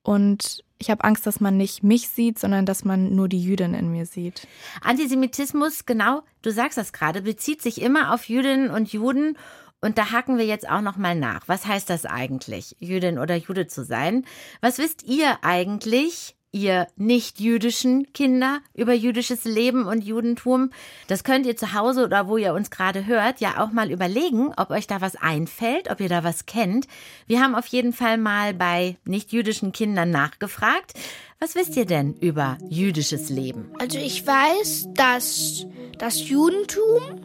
Und 0.01 0.61
ich 0.77 0.89
habe 0.89 1.05
Angst, 1.05 1.25
dass 1.25 1.39
man 1.39 1.55
nicht 1.55 1.83
mich 1.83 2.09
sieht, 2.09 2.37
sondern 2.37 2.65
dass 2.65 2.83
man 2.83 3.15
nur 3.15 3.29
die 3.29 3.41
Jüdin 3.41 3.73
in 3.73 3.89
mir 3.89 4.05
sieht. 4.05 4.45
Antisemitismus, 4.81 5.85
genau, 5.85 6.21
du 6.41 6.51
sagst 6.51 6.77
das 6.77 6.91
gerade, 6.91 7.21
bezieht 7.21 7.61
sich 7.61 7.81
immer 7.81 8.13
auf 8.13 8.27
Jüdinnen 8.27 8.69
und 8.71 8.91
Juden. 8.91 9.37
Und 9.79 9.97
da 9.97 10.11
haken 10.11 10.37
wir 10.37 10.45
jetzt 10.45 10.69
auch 10.69 10.81
noch 10.81 10.97
mal 10.97 11.15
nach. 11.15 11.47
Was 11.47 11.65
heißt 11.65 11.89
das 11.89 12.05
eigentlich, 12.05 12.75
Jüdin 12.79 13.19
oder 13.19 13.37
Jude 13.37 13.67
zu 13.67 13.85
sein? 13.85 14.25
Was 14.59 14.79
wisst 14.79 15.03
ihr 15.03 15.37
eigentlich 15.43 16.35
ihr 16.53 16.87
nicht-jüdischen 16.95 18.13
Kinder 18.13 18.61
über 18.73 18.93
jüdisches 18.93 19.43
Leben 19.43 19.85
und 19.87 20.05
Judentum. 20.05 20.69
Das 21.07 21.23
könnt 21.23 21.45
ihr 21.45 21.57
zu 21.57 21.73
Hause 21.73 22.05
oder 22.05 22.27
wo 22.27 22.37
ihr 22.37 22.53
uns 22.53 22.69
gerade 22.69 23.05
hört, 23.05 23.41
ja 23.41 23.61
auch 23.61 23.71
mal 23.71 23.91
überlegen, 23.91 24.53
ob 24.55 24.69
euch 24.69 24.87
da 24.87 25.01
was 25.01 25.15
einfällt, 25.15 25.89
ob 25.91 25.99
ihr 25.99 26.09
da 26.09 26.23
was 26.23 26.45
kennt. 26.45 26.87
Wir 27.27 27.41
haben 27.41 27.55
auf 27.55 27.65
jeden 27.67 27.91
Fall 27.91 28.17
mal 28.17 28.53
bei 28.53 28.97
nicht-jüdischen 29.03 29.71
Kindern 29.71 30.11
nachgefragt. 30.11 30.93
Was 31.39 31.55
wisst 31.55 31.75
ihr 31.75 31.85
denn 31.85 32.13
über 32.21 32.57
jüdisches 32.69 33.29
Leben? 33.29 33.71
Also 33.79 33.97
ich 33.97 34.25
weiß, 34.25 34.89
dass 34.93 35.65
das 35.97 36.29
Judentum 36.29 37.19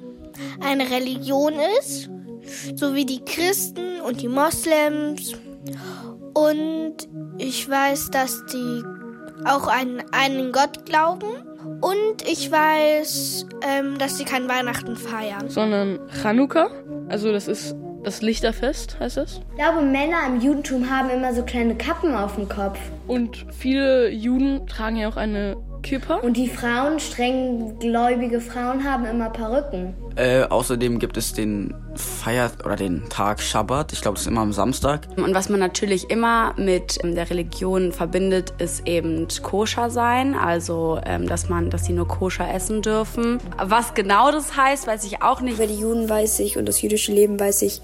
eine 0.60 0.90
Religion 0.90 1.54
ist, 1.78 2.08
so 2.74 2.94
wie 2.94 3.04
die 3.04 3.24
Christen 3.24 4.00
und 4.00 4.22
die 4.22 4.28
Moslems. 4.28 5.34
Und 6.34 6.96
ich 7.38 7.68
weiß, 7.68 8.10
dass 8.10 8.46
die 8.46 8.82
auch 9.44 9.68
an 9.68 10.02
einen 10.12 10.52
Gott 10.52 10.86
glauben. 10.86 11.26
Und 11.80 12.22
ich 12.26 12.50
weiß, 12.50 13.46
ähm, 13.62 13.98
dass 13.98 14.16
sie 14.16 14.24
kein 14.24 14.48
Weihnachten 14.48 14.96
feiern. 14.96 15.48
Sondern 15.48 15.98
Chanukka. 16.22 16.70
Also 17.08 17.32
das 17.32 17.48
ist 17.48 17.74
das 18.04 18.22
Lichterfest, 18.22 18.98
heißt 19.00 19.18
es. 19.18 19.40
Ich 19.50 19.56
glaube, 19.56 19.82
Männer 19.82 20.18
im 20.26 20.40
Judentum 20.40 20.88
haben 20.90 21.10
immer 21.10 21.34
so 21.34 21.42
kleine 21.42 21.74
Kappen 21.76 22.14
auf 22.14 22.36
dem 22.36 22.48
Kopf. 22.48 22.78
Und 23.06 23.46
viele 23.56 24.10
Juden 24.10 24.66
tragen 24.66 24.96
ja 24.96 25.08
auch 25.08 25.16
eine 25.16 25.56
Kippa. 25.82 26.16
Und 26.16 26.36
die 26.36 26.48
Frauen, 26.48 27.00
streng 27.00 27.78
gläubige 27.78 28.40
Frauen, 28.40 28.84
haben 28.84 29.04
immer 29.04 29.30
Perücken. 29.30 29.94
Äh, 30.18 30.42
außerdem 30.48 30.98
gibt 30.98 31.16
es 31.16 31.32
den 31.32 31.74
Feier 31.94 32.50
oder 32.64 32.74
den 32.74 33.08
Tag 33.08 33.40
Schabbat. 33.40 33.92
Ich 33.92 34.00
glaube, 34.00 34.16
das 34.16 34.22
ist 34.22 34.26
immer 34.26 34.40
am 34.40 34.52
Samstag. 34.52 35.06
Und 35.16 35.32
was 35.32 35.48
man 35.48 35.60
natürlich 35.60 36.10
immer 36.10 36.54
mit 36.56 36.98
ähm, 37.04 37.14
der 37.14 37.30
Religion 37.30 37.92
verbindet, 37.92 38.52
ist 38.58 38.88
eben 38.88 39.28
koscher 39.42 39.90
sein. 39.90 40.34
Also, 40.34 41.00
ähm, 41.06 41.28
dass 41.28 41.48
man, 41.48 41.70
dass 41.70 41.84
sie 41.84 41.92
nur 41.92 42.08
koscher 42.08 42.52
essen 42.52 42.82
dürfen. 42.82 43.38
Was 43.62 43.94
genau 43.94 44.32
das 44.32 44.56
heißt, 44.56 44.88
weiß 44.88 45.04
ich 45.04 45.22
auch 45.22 45.40
nicht. 45.40 45.54
Über 45.54 45.68
die 45.68 45.78
Juden 45.78 46.08
weiß 46.08 46.40
ich 46.40 46.58
und 46.58 46.66
das 46.66 46.82
jüdische 46.82 47.12
Leben 47.12 47.38
weiß 47.38 47.62
ich. 47.62 47.80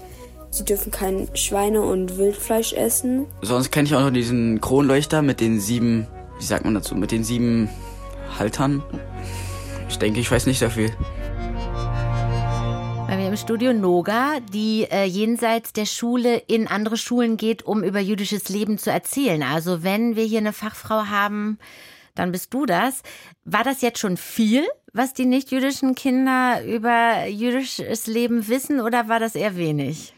Sie 0.49 0.65
dürfen 0.65 0.91
kein 0.91 1.29
Schweine- 1.35 1.83
und 1.83 2.17
Wildfleisch 2.17 2.73
essen. 2.73 3.27
Sonst 3.43 3.71
kenne 3.71 3.87
ich 3.87 3.95
auch 3.95 4.01
noch 4.01 4.11
diesen 4.11 4.59
Kronleuchter 4.59 5.21
mit 5.21 5.39
den 5.39 5.61
sieben, 5.61 6.07
wie 6.37 6.45
sagt 6.45 6.65
man 6.65 6.73
dazu, 6.73 6.95
mit 6.95 7.11
den 7.11 7.23
sieben 7.23 7.69
Haltern. 8.37 8.83
Ich 9.87 9.99
denke, 9.99 10.19
ich 10.19 10.29
weiß 10.29 10.47
nicht 10.47 10.61
dafür. 10.61 10.89
Bei 13.15 13.21
mir 13.21 13.29
im 13.29 13.37
Studio 13.37 13.71
Noga, 13.71 14.41
die 14.41 14.87
äh, 14.91 15.05
jenseits 15.05 15.71
der 15.71 15.85
Schule 15.85 16.35
in 16.35 16.67
andere 16.67 16.97
Schulen 16.97 17.37
geht, 17.37 17.63
um 17.63 17.81
über 17.81 18.01
jüdisches 18.01 18.49
Leben 18.49 18.77
zu 18.77 18.91
erzählen. 18.91 19.41
Also 19.41 19.83
wenn 19.83 20.17
wir 20.17 20.25
hier 20.25 20.39
eine 20.39 20.51
Fachfrau 20.51 21.05
haben, 21.05 21.57
dann 22.13 22.33
bist 22.33 22.53
du 22.53 22.65
das. 22.65 23.03
War 23.45 23.63
das 23.63 23.81
jetzt 23.81 23.99
schon 23.99 24.17
viel, 24.17 24.65
was 24.91 25.13
die 25.13 25.25
nicht-jüdischen 25.25 25.95
Kinder 25.95 26.61
über 26.65 27.25
jüdisches 27.27 28.05
Leben 28.05 28.49
wissen 28.49 28.81
oder 28.81 29.07
war 29.07 29.21
das 29.21 29.35
eher 29.35 29.55
wenig? 29.55 30.13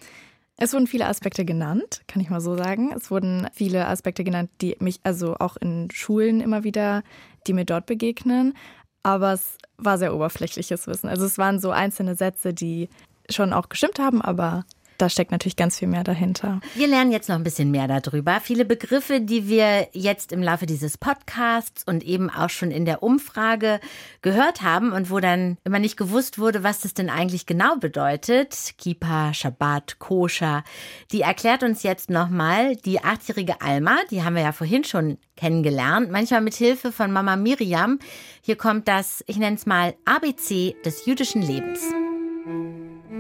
Es 0.56 0.74
wurden 0.74 0.88
viele 0.88 1.06
Aspekte 1.06 1.46
genannt, 1.46 2.02
kann 2.08 2.24
ich 2.24 2.32
mal 2.32 2.42
so 2.42 2.58
sagen. 2.58 2.94
Es 2.98 3.12
wurden 3.12 3.48
viele 3.54 3.86
Aspekte 3.86 4.24
genannt, 4.24 4.50
die 4.60 4.76
mich 4.80 5.02
also 5.04 5.36
auch 5.38 5.56
in 5.58 5.92
Schulen 5.92 6.42
immer 6.42 6.64
wieder, 6.64 7.04
die 7.46 7.54
mir 7.54 7.66
dort 7.66 7.86
begegnen. 7.86 8.56
Aber 9.04 9.34
es 9.34 9.60
war 9.78 9.98
sehr 9.98 10.14
oberflächliches 10.14 10.88
Wissen. 10.88 11.10
Also 11.10 11.26
es 11.26 11.38
waren 11.38 11.60
so 11.60 11.72
einzelne 11.72 12.16
Sätze, 12.16 12.54
die 12.54 12.90
schon 13.30 13.54
auch 13.54 13.70
gestimmt 13.70 14.00
haben, 14.00 14.22
aber 14.22 14.66
da 14.98 15.10
steckt 15.10 15.32
natürlich 15.32 15.56
ganz 15.56 15.80
viel 15.80 15.88
mehr 15.88 16.04
dahinter. 16.04 16.60
Wir 16.76 16.88
lernen 16.88 17.12
jetzt 17.12 17.30
noch 17.30 17.36
ein 17.36 17.44
bisschen 17.44 17.72
mehr 17.72 17.88
darüber. 17.88 18.40
Viele 18.42 18.66
Begriffe, 18.66 19.22
die 19.22 19.48
wir 19.48 19.88
jetzt 19.94 20.32
im 20.32 20.42
Laufe 20.42 20.66
dieses 20.66 20.98
Podcasts 20.98 21.84
und 21.86 22.04
eben 22.04 22.30
auch 22.30 22.50
schon 22.50 22.72
in 22.72 22.86
der 22.86 23.04
Umfrage 23.04 23.80
gehört 24.22 24.62
haben 24.62 24.92
und 24.92 25.12
wo 25.12 25.20
dann 25.20 25.58
immer 25.64 25.80
nicht 25.80 25.98
gewusst 25.98 26.40
wurde, 26.40 26.64
was 26.64 26.82
das 26.82 26.94
denn 26.94 27.10
eigentlich 27.10 27.46
genau 27.46 27.76
bedeutet. 27.78 28.74
Kippa, 28.78 29.34
Shabbat, 29.34 30.00
Koscher. 30.00 30.64
Die 31.12 31.22
erklärt 31.22 31.64
uns 31.64 31.84
jetzt 31.84 32.10
nochmal 32.10 32.76
die 32.76 33.04
achtjährige 33.04 33.62
Alma. 33.62 33.98
Die 34.12 34.24
haben 34.24 34.36
wir 34.36 34.44
ja 34.44 34.52
vorhin 34.52 34.84
schon 34.84 35.18
kennengelernt. 35.36 36.12
Manchmal 36.12 36.42
mit 36.42 36.56
Hilfe 36.56 36.92
von 36.92 37.12
Mama 37.12 37.36
Miriam. 37.36 38.00
Hier 38.42 38.56
kommt 38.56 38.88
das, 38.88 39.24
ich 39.28 39.38
nenne 39.38 39.56
es 39.56 39.66
mal 39.66 39.96
ABC 40.06 40.76
des 40.84 41.06
jüdischen 41.06 41.42
Lebens. 41.42 41.82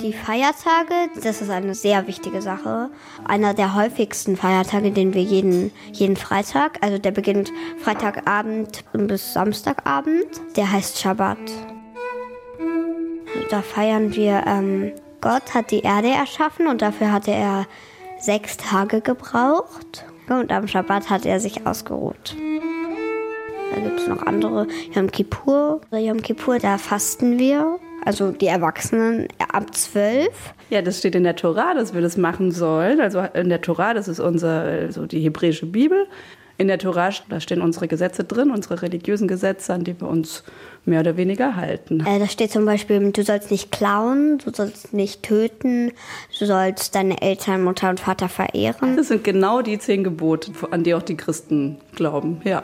Die 0.02 0.14
Feiertage, 0.14 1.10
das 1.24 1.42
ist 1.42 1.50
eine 1.50 1.74
sehr 1.74 2.06
wichtige 2.06 2.42
Sache. 2.42 2.92
Einer 3.26 3.54
der 3.56 3.74
häufigsten 3.74 4.38
Feiertage, 4.38 4.92
den 4.92 5.14
wir 5.14 5.24
jeden, 5.24 5.72
jeden 5.92 6.16
Freitag, 6.16 6.78
also 6.82 7.00
der 7.00 7.12
beginnt 7.12 7.52
Freitagabend 7.80 8.84
bis 8.94 9.34
Samstagabend, 9.34 10.28
der 10.56 10.72
heißt 10.72 11.00
Shabbat. 11.00 11.40
Da 13.50 13.62
feiern 13.62 14.16
wir, 14.16 14.44
ähm, 14.46 14.92
Gott 15.22 15.56
hat 15.56 15.72
die 15.72 15.82
Erde 15.82 16.10
erschaffen 16.10 16.68
und 16.68 16.84
dafür 16.84 17.12
hatte 17.12 17.32
er 17.32 17.66
sechs 18.20 18.58
Tage 18.58 19.02
gebraucht. 19.02 20.06
Und 20.30 20.52
am 20.52 20.68
Shabbat 20.68 21.10
hat 21.10 21.26
er 21.26 21.40
sich 21.40 21.66
ausgeruht. 21.66 22.36
Da 23.74 23.80
gibt 23.80 24.00
es 24.00 24.08
noch 24.08 24.22
andere. 24.24 24.68
Yom 24.94 25.10
Kippur. 25.10 25.82
Yom 25.92 26.22
Kippur, 26.22 26.60
da 26.60 26.78
fasten 26.78 27.40
wir 27.40 27.80
also 28.06 28.32
die 28.32 28.48
Erwachsenen 28.48 29.28
ab 29.52 29.76
zwölf. 29.76 30.54
Ja, 30.70 30.82
das 30.82 31.00
steht 31.00 31.16
in 31.16 31.24
der 31.24 31.36
Tora, 31.36 31.74
dass 31.74 31.94
wir 31.94 32.02
das 32.02 32.18
machen 32.18 32.52
sollen. 32.52 33.02
Also 33.02 33.20
in 33.34 33.50
der 33.50 33.62
Tora, 33.62 33.94
das 33.94 34.08
ist 34.08 34.20
unsere, 34.20 34.86
also 34.86 35.06
die 35.06 35.20
hebräische 35.20 35.66
Bibel. 35.66 36.08
In 36.60 36.68
der 36.68 36.80
Tora, 36.80 37.12
da 37.30 37.40
stehen 37.40 37.62
unsere 37.62 37.88
Gesetze 37.88 38.24
drin, 38.24 38.50
unsere 38.50 38.82
religiösen 38.82 39.28
Gesetze, 39.28 39.74
an 39.74 39.84
die 39.84 40.00
wir 40.00 40.08
uns 40.08 40.44
mehr 40.86 41.02
oder 41.02 41.16
weniger 41.16 41.56
halten. 41.56 42.00
Äh, 42.00 42.18
da 42.18 42.28
steht 42.28 42.52
zum 42.52 42.66
Beispiel, 42.66 43.12
du 43.12 43.24
sollst 43.24 43.52
nicht 43.52 43.72
klauen, 43.72 44.40
du 44.40 44.52
sollst 44.52 44.92
nicht 44.92 45.22
töten, 45.22 45.92
du 46.40 46.46
sollst 46.46 46.96
deine 46.96 47.22
Eltern, 47.22 47.64
Mutter 47.64 47.92
und 47.92 48.00
Vater 48.00 48.28
verehren. 48.28 48.96
Das 48.96 49.10
sind 49.10 49.24
genau 49.24 49.62
die 49.62 49.78
zehn 49.78 50.04
Gebote, 50.04 50.52
an 50.72 50.84
die 50.84 50.96
auch 50.96 51.04
die 51.04 51.18
Christen 51.18 51.78
glauben, 51.96 52.42
ja. 52.44 52.64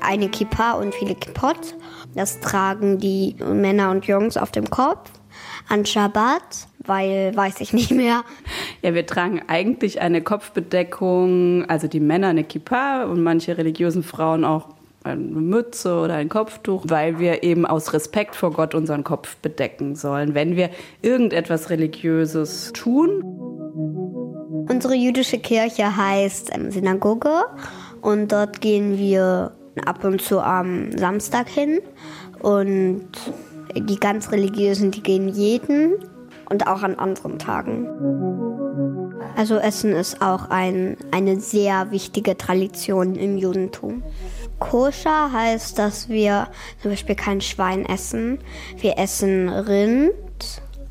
Eine 0.00 0.28
Kippa 0.28 0.72
und 0.72 0.94
viele 0.94 1.14
Kippot 1.14 1.74
das 2.14 2.40
tragen 2.40 2.98
die 2.98 3.36
Männer 3.44 3.90
und 3.90 4.06
Jungs 4.06 4.36
auf 4.36 4.50
dem 4.50 4.70
Kopf 4.70 5.10
an 5.68 5.86
Schabbat, 5.86 6.68
weil 6.78 7.34
weiß 7.34 7.60
ich 7.60 7.72
nicht 7.72 7.90
mehr. 7.90 8.22
Ja, 8.82 8.94
wir 8.94 9.06
tragen 9.06 9.42
eigentlich 9.46 10.00
eine 10.00 10.22
Kopfbedeckung, 10.22 11.64
also 11.68 11.88
die 11.88 12.00
Männer 12.00 12.28
eine 12.28 12.44
Kippa 12.44 13.04
und 13.04 13.22
manche 13.22 13.56
religiösen 13.56 14.02
Frauen 14.02 14.44
auch 14.44 14.68
eine 15.04 15.16
Mütze 15.16 15.98
oder 15.98 16.14
ein 16.14 16.28
Kopftuch, 16.28 16.84
weil 16.88 17.18
wir 17.18 17.42
eben 17.42 17.66
aus 17.66 17.92
Respekt 17.92 18.34
vor 18.34 18.52
Gott 18.52 18.74
unseren 18.74 19.04
Kopf 19.04 19.36
bedecken 19.36 19.96
sollen, 19.96 20.34
wenn 20.34 20.56
wir 20.56 20.70
irgendetwas 21.02 21.70
Religiöses 21.70 22.72
tun. 22.72 23.22
Unsere 24.68 24.94
jüdische 24.94 25.38
Kirche 25.38 25.94
heißt 25.96 26.50
ähm, 26.54 26.70
Synagoge 26.70 27.44
und 28.00 28.32
dort 28.32 28.62
gehen 28.62 28.96
wir 28.96 29.52
ab 29.84 30.04
und 30.04 30.20
zu 30.20 30.40
am 30.40 30.96
Samstag 30.96 31.48
hin. 31.48 31.80
Und 32.40 33.08
die 33.74 33.98
ganz 33.98 34.30
religiösen, 34.30 34.90
die 34.90 35.02
gehen 35.02 35.28
jeden 35.28 35.94
und 36.50 36.66
auch 36.66 36.82
an 36.82 36.96
anderen 36.96 37.38
Tagen. 37.38 37.88
Also 39.36 39.56
Essen 39.56 39.92
ist 39.92 40.22
auch 40.22 40.50
ein, 40.50 40.96
eine 41.10 41.40
sehr 41.40 41.90
wichtige 41.90 42.36
Tradition 42.36 43.16
im 43.16 43.36
Judentum. 43.36 44.02
Koscher 44.60 45.32
heißt, 45.32 45.78
dass 45.78 46.08
wir 46.08 46.48
zum 46.80 46.92
Beispiel 46.92 47.16
kein 47.16 47.40
Schwein 47.40 47.84
essen. 47.84 48.38
Wir 48.78 48.98
essen 48.98 49.48
Rind 49.48 50.12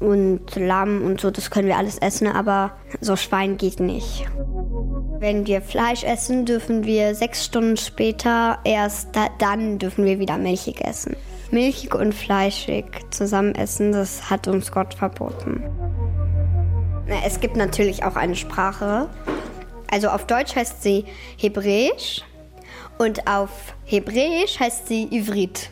und 0.04 0.56
Lamm 0.56 1.02
und 1.04 1.22
so, 1.22 1.32
das 1.32 1.50
können 1.50 1.68
wir 1.68 1.78
alles 1.78 1.98
essen, 1.98 2.28
aber 2.28 2.72
so 3.02 3.16
Schwein 3.16 3.58
geht 3.58 3.80
nicht. 3.80 4.26
Wenn 5.20 5.48
wir 5.48 5.62
Fleisch 5.62 6.04
essen, 6.04 6.46
dürfen 6.46 6.84
wir 6.84 7.16
sechs 7.16 7.46
Stunden 7.46 7.78
später 7.78 8.60
erst 8.66 9.16
da, 9.16 9.28
dann 9.40 9.80
dürfen 9.80 10.06
wir 10.06 10.20
wieder 10.20 10.38
milchig 10.38 10.82
essen. 10.82 11.16
Milchig 11.50 11.96
und 11.96 12.14
fleischig 12.14 12.86
zusammen 13.12 13.56
essen, 13.56 13.92
das 13.92 14.30
hat 14.30 14.48
uns 14.48 14.72
Gott 14.72 14.94
verboten. 14.94 15.64
Es 17.26 17.40
gibt 17.40 17.56
natürlich 17.56 18.04
auch 18.04 18.16
eine 18.16 18.36
Sprache. 18.36 19.08
Also 19.92 20.10
auf 20.10 20.26
Deutsch 20.26 20.56
heißt 20.56 20.82
sie 20.82 21.06
Hebräisch 21.38 22.24
und 22.98 23.28
auf 23.28 23.50
Hebräisch 23.86 24.60
heißt 24.60 24.88
sie 24.88 25.08
Ivrit. 25.12 25.70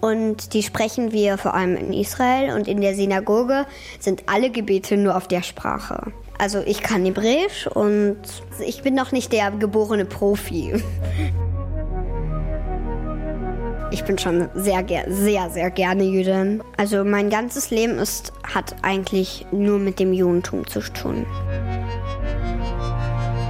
Und 0.00 0.52
die 0.52 0.62
sprechen 0.62 1.12
wir 1.12 1.38
vor 1.38 1.54
allem 1.54 1.76
in 1.76 1.92
Israel 1.92 2.54
und 2.54 2.68
in 2.68 2.80
der 2.80 2.94
Synagoge 2.94 3.66
sind 3.98 4.24
alle 4.26 4.50
Gebete 4.50 4.96
nur 4.96 5.16
auf 5.16 5.26
der 5.26 5.42
Sprache. 5.42 6.12
Also 6.38 6.62
ich 6.64 6.82
kann 6.82 7.04
Hebräisch 7.04 7.66
und 7.66 8.18
ich 8.60 8.82
bin 8.82 8.94
noch 8.94 9.10
nicht 9.10 9.32
der 9.32 9.50
geborene 9.50 10.04
Profi. 10.04 10.74
Ich 13.92 14.04
bin 14.04 14.18
schon 14.18 14.48
sehr, 14.54 14.84
sehr, 15.08 15.50
sehr 15.50 15.70
gerne 15.70 16.02
Jüdin. 16.02 16.62
Also 16.76 17.04
mein 17.04 17.30
ganzes 17.30 17.70
Leben 17.70 17.98
ist, 17.98 18.32
hat 18.42 18.74
eigentlich 18.82 19.46
nur 19.52 19.78
mit 19.78 20.00
dem 20.00 20.12
Judentum 20.12 20.66
zu 20.66 20.80
tun. 20.80 21.24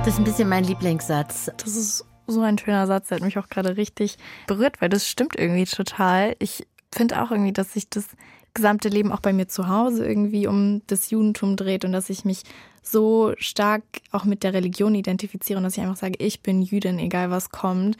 Das 0.04 0.14
ist 0.14 0.18
ein 0.18 0.24
bisschen 0.24 0.48
mein 0.48 0.64
Lieblingssatz. 0.64 1.50
Das 1.56 1.74
ist 1.74 2.04
so 2.26 2.40
ein 2.40 2.58
schöner 2.58 2.86
Satz, 2.86 3.08
der 3.08 3.16
hat 3.16 3.24
mich 3.24 3.38
auch 3.38 3.48
gerade 3.48 3.76
richtig 3.76 4.16
berührt, 4.46 4.80
weil 4.80 4.88
das 4.88 5.08
stimmt 5.08 5.36
irgendwie 5.36 5.64
total. 5.64 6.36
Ich 6.38 6.66
finde 6.94 7.22
auch 7.22 7.30
irgendwie, 7.30 7.52
dass 7.52 7.72
sich 7.72 7.88
das 7.90 8.08
gesamte 8.54 8.88
Leben 8.88 9.12
auch 9.12 9.20
bei 9.20 9.32
mir 9.32 9.48
zu 9.48 9.68
Hause 9.68 10.06
irgendwie 10.06 10.46
um 10.46 10.82
das 10.86 11.10
Judentum 11.10 11.56
dreht 11.56 11.84
und 11.84 11.92
dass 11.92 12.10
ich 12.10 12.24
mich 12.24 12.42
so 12.82 13.34
stark 13.38 13.82
auch 14.12 14.24
mit 14.24 14.42
der 14.42 14.54
Religion 14.54 14.94
identifiziere 14.94 15.58
und 15.58 15.64
dass 15.64 15.76
ich 15.76 15.82
einfach 15.82 15.96
sage, 15.96 16.16
ich 16.18 16.40
bin 16.40 16.62
Jüdin, 16.62 16.98
egal 16.98 17.30
was 17.30 17.50
kommt. 17.50 17.96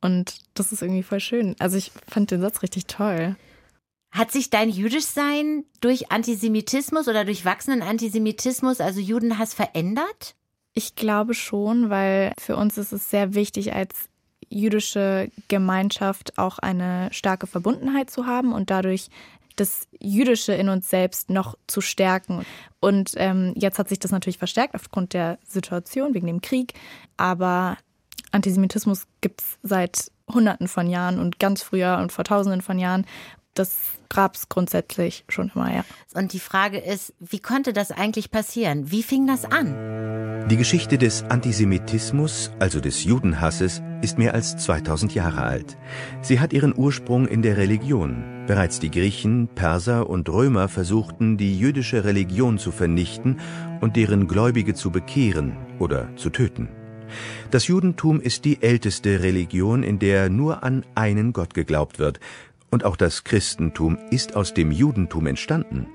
Und 0.00 0.36
das 0.54 0.72
ist 0.72 0.82
irgendwie 0.82 1.02
voll 1.02 1.20
schön. 1.20 1.54
Also 1.58 1.76
ich 1.76 1.92
fand 2.08 2.30
den 2.30 2.40
Satz 2.40 2.62
richtig 2.62 2.86
toll. 2.86 3.36
Hat 4.10 4.32
sich 4.32 4.50
dein 4.50 4.70
Jüdischsein 4.70 5.64
durch 5.80 6.10
Antisemitismus 6.10 7.06
oder 7.06 7.24
durch 7.24 7.44
wachsenden 7.44 7.82
Antisemitismus, 7.82 8.80
also 8.80 8.98
Judenhass, 9.00 9.54
verändert? 9.54 10.34
Ich 10.74 10.94
glaube 10.94 11.34
schon, 11.34 11.90
weil 11.90 12.32
für 12.38 12.56
uns 12.56 12.78
ist 12.78 12.92
es 12.92 13.10
sehr 13.10 13.34
wichtig, 13.34 13.74
als 13.74 14.08
jüdische 14.48 15.30
Gemeinschaft 15.48 16.38
auch 16.38 16.58
eine 16.58 17.08
starke 17.12 17.46
Verbundenheit 17.46 18.10
zu 18.10 18.26
haben 18.26 18.52
und 18.52 18.70
dadurch 18.70 19.08
das 19.56 19.86
Jüdische 19.98 20.52
in 20.54 20.68
uns 20.68 20.88
selbst 20.88 21.30
noch 21.30 21.56
zu 21.66 21.80
stärken. 21.80 22.44
Und 22.80 23.12
ähm, 23.16 23.52
jetzt 23.56 23.78
hat 23.78 23.88
sich 23.88 23.98
das 23.98 24.10
natürlich 24.10 24.38
verstärkt 24.38 24.74
aufgrund 24.74 25.12
der 25.12 25.38
Situation 25.44 26.14
wegen 26.14 26.26
dem 26.26 26.40
Krieg. 26.40 26.74
Aber 27.16 27.76
Antisemitismus 28.32 29.06
gibt 29.20 29.42
es 29.42 29.58
seit 29.62 30.10
Hunderten 30.32 30.68
von 30.68 30.88
Jahren 30.88 31.18
und 31.18 31.38
ganz 31.38 31.62
früher 31.62 31.98
und 31.98 32.12
vor 32.12 32.24
Tausenden 32.24 32.62
von 32.62 32.78
Jahren. 32.78 33.06
Das 33.54 33.76
gab 34.08 34.36
es 34.36 34.48
grundsätzlich 34.48 35.24
schon 35.28 35.50
immer, 35.54 35.72
ja. 35.72 35.84
Und 36.14 36.32
die 36.32 36.40
Frage 36.40 36.78
ist, 36.78 37.14
wie 37.18 37.40
konnte 37.40 37.72
das 37.72 37.90
eigentlich 37.90 38.30
passieren? 38.30 38.90
Wie 38.90 39.02
fing 39.02 39.26
das 39.26 39.44
an? 39.44 40.46
Die 40.48 40.56
Geschichte 40.56 40.98
des 40.98 41.22
Antisemitismus, 41.24 42.50
also 42.58 42.80
des 42.80 43.04
Judenhasses, 43.04 43.82
ist 44.02 44.18
mehr 44.18 44.34
als 44.34 44.56
2000 44.56 45.14
Jahre 45.14 45.42
alt. 45.42 45.76
Sie 46.22 46.40
hat 46.40 46.52
ihren 46.52 46.76
Ursprung 46.76 47.28
in 47.28 47.42
der 47.42 47.56
Religion. 47.56 48.44
Bereits 48.46 48.80
die 48.80 48.90
Griechen, 48.90 49.48
Perser 49.54 50.10
und 50.10 50.28
Römer 50.28 50.68
versuchten, 50.68 51.36
die 51.36 51.56
jüdische 51.56 52.04
Religion 52.04 52.58
zu 52.58 52.72
vernichten 52.72 53.38
und 53.80 53.96
deren 53.96 54.26
Gläubige 54.26 54.74
zu 54.74 54.90
bekehren 54.90 55.56
oder 55.78 56.08
zu 56.16 56.30
töten. 56.30 56.68
Das 57.50 57.66
Judentum 57.66 58.20
ist 58.20 58.44
die 58.44 58.62
älteste 58.62 59.22
Religion, 59.22 59.82
in 59.82 59.98
der 59.98 60.30
nur 60.30 60.62
an 60.62 60.84
einen 60.94 61.32
Gott 61.32 61.54
geglaubt 61.54 61.98
wird, 61.98 62.20
und 62.70 62.84
auch 62.84 62.96
das 62.96 63.24
Christentum 63.24 63.98
ist 64.10 64.36
aus 64.36 64.54
dem 64.54 64.72
Judentum 64.72 65.26
entstanden. 65.26 65.86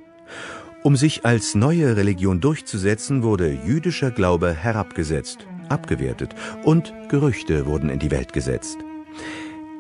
Um 0.83 0.95
sich 0.95 1.25
als 1.25 1.55
neue 1.55 1.97
Religion 1.97 2.41
durchzusetzen, 2.41 3.23
wurde 3.23 3.51
jüdischer 3.51 4.11
Glaube 4.11 4.53
herabgesetzt, 4.53 5.47
abgewertet 5.67 6.35
und 6.63 6.93
Gerüchte 7.09 7.65
wurden 7.65 7.89
in 7.89 7.99
die 7.99 8.11
Welt 8.11 8.33
gesetzt. 8.33 8.77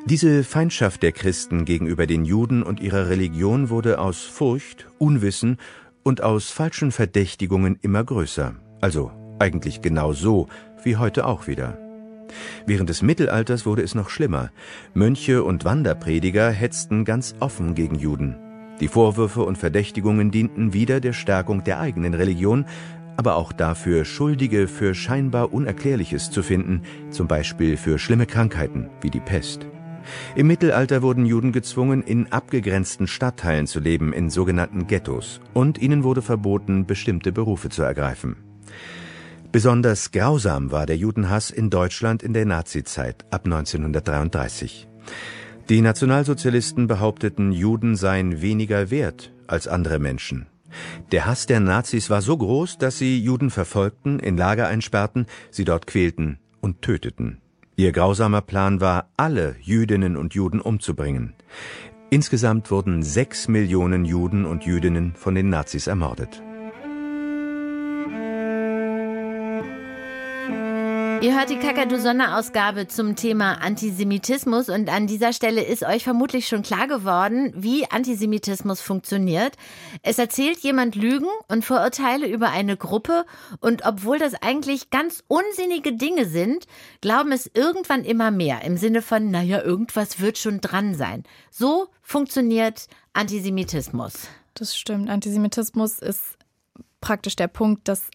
Diese 0.05 0.43
Feindschaft 0.43 1.03
der 1.03 1.11
Christen 1.11 1.65
gegenüber 1.65 2.07
den 2.07 2.25
Juden 2.25 2.63
und 2.63 2.79
ihrer 2.79 3.09
Religion 3.09 3.69
wurde 3.69 3.99
aus 3.99 4.21
Furcht, 4.21 4.87
Unwissen 4.97 5.57
und 6.03 6.21
aus 6.21 6.51
falschen 6.51 6.91
Verdächtigungen 6.91 7.77
immer 7.81 8.03
größer. 8.03 8.55
Also 8.81 9.11
eigentlich 9.39 9.81
genau 9.81 10.13
so 10.13 10.47
wie 10.83 10.97
heute 10.97 11.25
auch 11.25 11.47
wieder. 11.47 11.84
Während 12.65 12.89
des 12.89 13.01
Mittelalters 13.01 13.65
wurde 13.65 13.81
es 13.81 13.95
noch 13.95 14.09
schlimmer. 14.09 14.51
Mönche 14.93 15.43
und 15.43 15.65
Wanderprediger 15.65 16.49
hetzten 16.49 17.05
ganz 17.05 17.35
offen 17.39 17.75
gegen 17.75 17.95
Juden. 17.95 18.35
Die 18.79 18.87
Vorwürfe 18.87 19.43
und 19.43 19.57
Verdächtigungen 19.57 20.31
dienten 20.31 20.73
wieder 20.73 20.99
der 20.99 21.13
Stärkung 21.13 21.63
der 21.63 21.79
eigenen 21.79 22.13
Religion, 22.13 22.65
aber 23.17 23.35
auch 23.35 23.53
dafür, 23.53 24.03
Schuldige 24.03 24.67
für 24.67 24.93
scheinbar 24.93 25.53
Unerklärliches 25.53 26.31
zu 26.31 26.43
finden, 26.43 26.81
zum 27.09 27.27
Beispiel 27.27 27.77
für 27.77 27.97
schlimme 27.97 28.25
Krankheiten 28.25 28.89
wie 29.01 29.09
die 29.09 29.21
Pest. 29.21 29.65
Im 30.35 30.47
Mittelalter 30.47 31.01
wurden 31.01 31.25
Juden 31.25 31.51
gezwungen, 31.51 32.03
in 32.03 32.31
abgegrenzten 32.31 33.07
Stadtteilen 33.07 33.65
zu 33.65 33.79
leben, 33.79 34.13
in 34.13 34.29
sogenannten 34.29 34.87
Ghettos, 34.87 35.39
und 35.53 35.81
ihnen 35.81 36.03
wurde 36.03 36.21
verboten, 36.21 36.85
bestimmte 36.85 37.31
Berufe 37.31 37.69
zu 37.69 37.81
ergreifen. 37.81 38.35
Besonders 39.55 40.11
grausam 40.11 40.73
war 40.73 40.85
der 40.85 40.97
Judenhass 40.97 41.49
in 41.49 41.69
Deutschland 41.69 42.23
in 42.23 42.33
der 42.33 42.45
Nazizeit 42.45 43.23
ab 43.31 43.45
1933. 43.45 44.85
Die 45.69 45.79
Nationalsozialisten 45.79 46.87
behaupteten, 46.87 47.53
Juden 47.53 47.95
seien 47.95 48.41
weniger 48.41 48.91
wert 48.91 49.31
als 49.47 49.69
andere 49.69 49.97
Menschen. 49.97 50.47
Der 51.13 51.25
Hass 51.25 51.45
der 51.45 51.61
Nazis 51.61 52.09
war 52.09 52.21
so 52.21 52.35
groß, 52.35 52.79
dass 52.79 52.97
sie 52.97 53.17
Juden 53.17 53.49
verfolgten, 53.49 54.19
in 54.19 54.35
Lager 54.35 54.67
einsperrten, 54.67 55.25
sie 55.51 55.63
dort 55.63 55.87
quälten 55.87 56.37
und 56.59 56.81
töteten. 56.81 57.39
Ihr 57.77 57.93
grausamer 57.93 58.41
Plan 58.41 58.81
war, 58.81 59.07
alle 59.15 59.55
Jüdinnen 59.61 60.17
und 60.17 60.33
Juden 60.33 60.59
umzubringen. 60.59 61.33
Insgesamt 62.09 62.71
wurden 62.71 63.03
sechs 63.03 63.47
Millionen 63.47 64.03
Juden 64.03 64.43
und 64.43 64.65
Jüdinnen 64.65 65.13
von 65.15 65.33
den 65.33 65.47
Nazis 65.47 65.87
ermordet. 65.87 66.43
Ihr 71.21 71.37
hört 71.37 71.49
die 71.49 71.57
Kakadu-Sonderausgabe 71.57 72.87
zum 72.87 73.15
Thema 73.15 73.61
Antisemitismus 73.61 74.69
und 74.69 74.89
an 74.89 75.07
dieser 75.07 75.33
Stelle 75.33 75.63
ist 75.63 75.83
euch 75.83 76.03
vermutlich 76.03 76.47
schon 76.47 76.61
klar 76.61 76.87
geworden, 76.87 77.53
wie 77.55 77.89
Antisemitismus 77.89 78.81
funktioniert. 78.81 79.55
Es 80.03 80.19
erzählt 80.19 80.59
jemand 80.59 80.95
Lügen 80.95 81.27
und 81.47 81.63
Vorurteile 81.63 82.27
über 82.27 82.49
eine 82.49 82.77
Gruppe 82.77 83.25
und 83.59 83.85
obwohl 83.85 84.19
das 84.19 84.35
eigentlich 84.35 84.89
ganz 84.89 85.23
unsinnige 85.27 85.93
Dinge 85.93 86.25
sind, 86.25 86.65
glauben 87.01 87.31
es 87.31 87.49
irgendwann 87.53 88.03
immer 88.03 88.31
mehr 88.31 88.61
im 88.63 88.77
Sinne 88.77 89.01
von, 89.01 89.31
naja, 89.31 89.61
irgendwas 89.61 90.19
wird 90.19 90.37
schon 90.37 90.61
dran 90.61 90.95
sein. 90.95 91.23
So 91.49 91.87
funktioniert 92.01 92.87
Antisemitismus. 93.13 94.27
Das 94.53 94.77
stimmt. 94.77 95.09
Antisemitismus 95.09 95.99
ist 95.99 96.37
praktisch 97.05 97.35
der 97.35 97.47
Punkt, 97.47 97.87
dass 97.87 98.09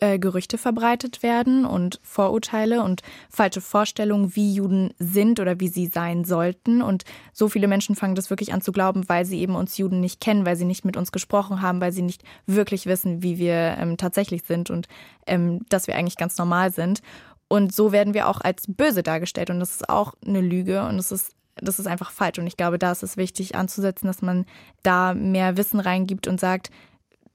äh, 0.00 0.18
Gerüchte 0.18 0.58
verbreitet 0.58 1.22
werden 1.22 1.64
und 1.64 1.98
Vorurteile 2.02 2.82
und 2.82 3.00
falsche 3.30 3.62
Vorstellungen, 3.62 4.36
wie 4.36 4.52
Juden 4.52 4.92
sind 4.98 5.40
oder 5.40 5.60
wie 5.60 5.68
sie 5.68 5.86
sein 5.86 6.24
sollten. 6.24 6.82
Und 6.82 7.04
so 7.32 7.48
viele 7.48 7.68
Menschen 7.68 7.96
fangen 7.96 8.14
das 8.14 8.28
wirklich 8.28 8.52
an 8.52 8.60
zu 8.60 8.70
glauben, 8.70 9.08
weil 9.08 9.24
sie 9.24 9.40
eben 9.40 9.56
uns 9.56 9.78
Juden 9.78 10.00
nicht 10.00 10.20
kennen, 10.20 10.44
weil 10.44 10.56
sie 10.56 10.66
nicht 10.66 10.84
mit 10.84 10.98
uns 10.98 11.10
gesprochen 11.10 11.62
haben, 11.62 11.80
weil 11.80 11.92
sie 11.92 12.02
nicht 12.02 12.22
wirklich 12.44 12.84
wissen, 12.84 13.22
wie 13.22 13.38
wir 13.38 13.78
ähm, 13.78 13.96
tatsächlich 13.96 14.42
sind 14.42 14.68
und 14.68 14.88
ähm, 15.26 15.64
dass 15.70 15.86
wir 15.86 15.96
eigentlich 15.96 16.18
ganz 16.18 16.36
normal 16.36 16.70
sind. 16.70 17.00
Und 17.48 17.74
so 17.74 17.92
werden 17.92 18.12
wir 18.12 18.28
auch 18.28 18.42
als 18.42 18.64
böse 18.68 19.02
dargestellt. 19.02 19.48
Und 19.48 19.58
das 19.58 19.76
ist 19.76 19.88
auch 19.88 20.12
eine 20.26 20.42
Lüge 20.42 20.86
und 20.86 20.98
das 20.98 21.12
ist 21.12 21.32
das 21.56 21.78
ist 21.78 21.86
einfach 21.86 22.10
falsch. 22.10 22.38
Und 22.38 22.48
ich 22.48 22.56
glaube, 22.56 22.78
da 22.80 22.90
ist 22.90 23.04
es 23.04 23.16
wichtig 23.16 23.54
anzusetzen, 23.54 24.08
dass 24.08 24.22
man 24.22 24.44
da 24.82 25.14
mehr 25.14 25.56
Wissen 25.56 25.78
reingibt 25.78 26.26
und 26.26 26.40
sagt, 26.40 26.70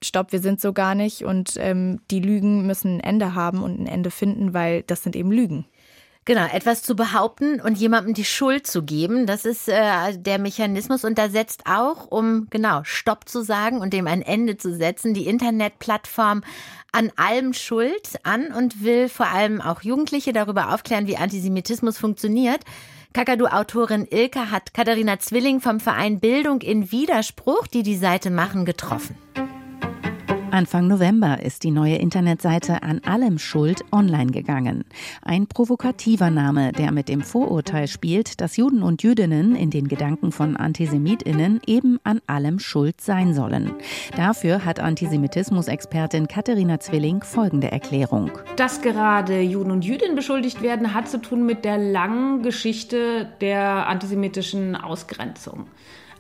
stopp, 0.04 0.32
wir 0.32 0.40
sind 0.40 0.62
so 0.62 0.74
gar 0.74 0.96
nicht 0.96 1.24
und 1.24 1.54
ähm, 1.58 2.00
die 2.12 2.20
Lügen 2.20 2.66
müssen 2.66 2.98
ein 2.98 3.00
Ende 3.00 3.36
haben 3.36 3.64
und 3.64 3.80
ein 3.80 3.88
Ende 3.88 4.12
finden, 4.12 4.54
weil 4.54 4.84
das 4.84 5.04
sind 5.04 5.16
eben 5.16 5.32
Lügen. 5.32 5.66
Genau, 6.26 6.46
etwas 6.46 6.84
zu 6.84 6.96
behaupten 6.96 7.60
und 7.60 7.80
jemandem 7.80 8.14
die 8.14 8.26
Schuld 8.26 8.68
zu 8.68 8.84
geben, 8.84 9.26
das 9.26 9.46
ist 9.46 9.68
äh, 9.68 10.16
der 10.16 10.38
Mechanismus 10.38 11.04
und 11.04 11.18
da 11.18 11.28
setzt 11.28 11.64
auch, 11.66 12.12
um 12.12 12.48
genau 12.52 12.82
Stopp 12.84 13.28
zu 13.28 13.42
sagen 13.42 13.80
und 13.80 13.94
dem 13.94 14.06
ein 14.06 14.22
Ende 14.22 14.56
zu 14.56 14.76
setzen, 14.76 15.16
die 15.16 15.26
Internetplattform 15.26 16.44
an 16.92 17.12
allem 17.16 17.54
Schuld 17.54 18.20
an 18.24 18.52
und 18.52 18.84
will 18.84 19.10
vor 19.10 19.28
allem 19.28 19.60
auch 19.60 19.82
Jugendliche 19.82 20.32
darüber 20.32 20.74
aufklären, 20.74 21.08
wie 21.08 21.18
Antisemitismus 21.18 21.98
funktioniert. 21.98 22.62
Kakadu-Autorin 23.14 24.08
Ilka 24.08 24.52
hat 24.52 24.76
Katharina 24.76 25.18
Zwilling 25.18 25.62
vom 25.62 25.80
Verein 25.80 26.20
Bildung 26.20 26.62
in 26.62 26.92
Widerspruch, 26.92 27.66
die 27.66 27.82
die 27.82 27.98
Seite 27.98 28.30
machen, 28.30 28.66
getroffen. 28.66 29.18
Anfang 30.52 30.88
November 30.88 31.44
ist 31.44 31.64
die 31.64 31.70
neue 31.70 31.98
Internetseite 31.98 32.82
An 32.82 33.02
allem 33.06 33.38
Schuld 33.38 33.84
online 33.92 34.32
gegangen. 34.32 34.84
Ein 35.22 35.46
provokativer 35.46 36.32
Name, 36.32 36.72
der 36.72 36.92
mit 36.92 37.08
dem 37.08 37.22
Vorurteil 37.22 37.88
spielt, 37.88 38.42
dass 38.42 38.58
Juden 38.58 38.82
und 38.82 39.04
Jüdinnen 39.04 39.56
in 39.56 39.70
den 39.70 39.88
Gedanken 39.88 40.32
von 40.32 40.58
Antisemitinnen 40.58 41.62
eben 41.68 42.00
an 42.04 42.20
allem 42.26 42.58
schuld 42.58 43.00
sein 43.00 43.34
sollen. 43.34 43.74
Dafür 44.18 44.66
hat 44.66 44.80
Antisemitismus-Expertin 44.80 46.28
Katharina 46.28 46.80
Zwilling 46.80 47.22
folgende 47.22 47.72
Erklärung. 47.72 48.32
Dass 48.56 48.82
gerade 48.82 49.42
Juden 49.42 49.72
und 49.72 49.86
Jüdinnen 49.86 50.16
beschuldigt 50.16 50.64
werden, 50.64 50.94
hat 50.96 51.08
zu 51.08 51.22
tun 51.22 51.46
mit 51.46 51.64
der 51.64 51.78
langen 51.78 52.42
Geschichte 52.42 53.30
der 53.40 53.88
antisemitischen 53.88 54.76
Ausgrenzung. 54.76 55.68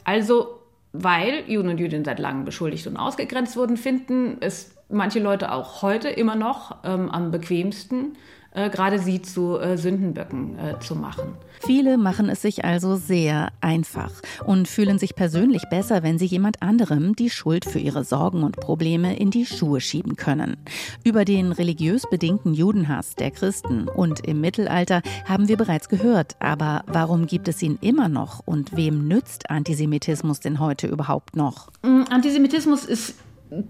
Also 0.03 0.58
weil 0.91 1.43
Juden 1.47 1.69
und 1.69 1.79
Jüdinnen 1.79 2.05
seit 2.05 2.19
langem 2.19 2.45
beschuldigt 2.45 2.87
und 2.87 2.97
ausgegrenzt 2.97 3.55
wurden, 3.55 3.77
finden 3.77 4.37
es 4.39 4.75
manche 4.89 5.19
Leute 5.19 5.51
auch 5.51 5.81
heute 5.81 6.09
immer 6.09 6.35
noch 6.35 6.77
ähm, 6.83 7.09
am 7.09 7.31
bequemsten, 7.31 8.17
äh, 8.51 8.69
gerade 8.69 8.99
sie 8.99 9.21
zu 9.21 9.57
äh, 9.59 9.77
Sündenböcken 9.77 10.57
äh, 10.57 10.79
zu 10.79 10.95
machen. 10.95 11.33
Viele 11.61 11.97
machen 11.97 12.29
es 12.29 12.41
sich 12.41 12.63
also 12.63 12.95
sehr 12.95 13.49
einfach 13.59 14.11
und 14.45 14.67
fühlen 14.67 14.97
sich 14.97 15.15
persönlich 15.15 15.63
besser, 15.69 16.03
wenn 16.03 16.17
sie 16.17 16.25
jemand 16.25 16.61
anderem 16.61 17.15
die 17.15 17.29
Schuld 17.29 17.65
für 17.65 17.79
ihre 17.79 18.03
Sorgen 18.03 18.43
und 18.43 18.55
Probleme 18.55 19.17
in 19.17 19.29
die 19.29 19.45
Schuhe 19.45 19.81
schieben 19.81 20.15
können. 20.15 20.57
Über 21.03 21.25
den 21.25 21.51
religiös 21.51 22.03
bedingten 22.09 22.53
Judenhass 22.53 23.15
der 23.15 23.31
Christen 23.31 23.87
und 23.89 24.25
im 24.25 24.39
Mittelalter 24.39 25.01
haben 25.25 25.47
wir 25.47 25.57
bereits 25.57 25.89
gehört, 25.89 26.37
aber 26.39 26.83
warum 26.87 27.27
gibt 27.27 27.47
es 27.49 27.61
ihn 27.61 27.77
immer 27.81 28.07
noch 28.07 28.41
und 28.45 28.75
wem 28.75 29.07
nützt 29.07 29.49
Antisemitismus 29.49 30.39
denn 30.39 30.59
heute 30.59 30.87
überhaupt 30.87 31.35
noch? 31.35 31.69
Mm, 31.83 32.03
Antisemitismus 32.09 32.85
ist 32.85 33.15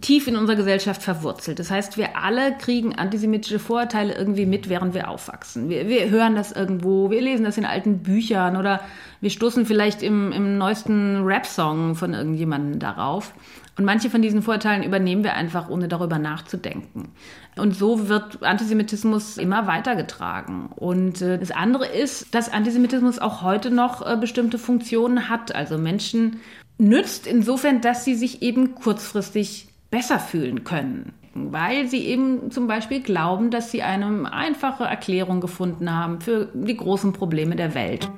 tief 0.02 0.28
in 0.28 0.36
unserer 0.36 0.58
Gesellschaft 0.58 1.02
verwurzelt. 1.02 1.58
Das 1.58 1.72
heißt, 1.72 1.98
wir 1.98 2.18
alle 2.18 2.58
kriegen 2.58 2.96
antisemitische 2.96 3.60
Vorurteile 3.60 4.14
irgendwie 4.14 4.46
mit, 4.46 4.68
während 4.68 4.94
wir 4.94 5.10
aufwachsen. 5.10 5.70
Wir, 5.70 5.88
wir 5.88 6.10
hören 6.10 6.36
das 6.36 6.52
irgendwo, 6.52 7.10
wir 7.10 7.22
lesen 7.22 7.46
das 7.46 7.58
in 7.58 7.66
alten 7.66 8.00
Büchern 8.00 8.58
oder 8.58 8.82
wir 9.22 9.30
stoßen 9.30 9.66
vielleicht 9.66 10.04
im, 10.04 10.34
im 10.34 10.58
neuesten 10.58 11.24
Rap-Song 11.24 11.96
von 11.96 12.14
irgendjemandem 12.14 12.80
darauf. 12.80 13.34
Und 13.78 13.86
manche 13.86 14.10
von 14.10 14.22
diesen 14.22 14.42
Vorurteilen 14.42 14.84
übernehmen 14.84 15.24
wir 15.24 15.36
einfach, 15.36 15.70
ohne 15.70 15.88
darüber 15.88 16.20
nachzudenken. 16.20 17.14
Und 17.56 17.74
so 17.74 18.10
wird 18.10 18.44
Antisemitismus 18.44 19.38
immer 19.38 19.68
weitergetragen. 19.68 20.68
Und 20.76 21.22
äh, 21.22 21.40
das 21.40 21.52
andere 21.52 21.88
ist, 21.88 22.36
dass 22.36 22.52
Antisemitismus 22.52 23.20
auch 23.20 23.42
heute 23.42 23.72
noch 23.72 24.06
äh, 24.06 24.18
bestimmte 24.18 24.58
Funktionen 24.58 25.30
hat. 25.30 25.56
Also 25.56 25.78
Menschen 25.78 26.42
nützt 26.78 27.26
insofern, 27.26 27.80
dass 27.80 28.04
sie 28.04 28.16
sich 28.16 28.42
eben 28.42 28.76
kurzfristig 28.76 29.69
besser 29.90 30.20
fühlen 30.20 30.64
können, 30.64 31.14
weil 31.34 31.88
sie 31.88 32.06
eben 32.06 32.52
zum 32.52 32.68
Beispiel 32.68 33.02
glauben, 33.02 33.52
dass 33.52 33.72
sie 33.72 33.82
eine 33.82 34.32
einfache 34.32 34.84
Erklärung 34.84 35.42
gefunden 35.42 35.94
haben 35.94 36.22
für 36.22 36.50
die 36.54 36.78
großen 36.78 37.14
Probleme 37.14 37.56
der 37.56 37.74
Welt. 37.74 38.10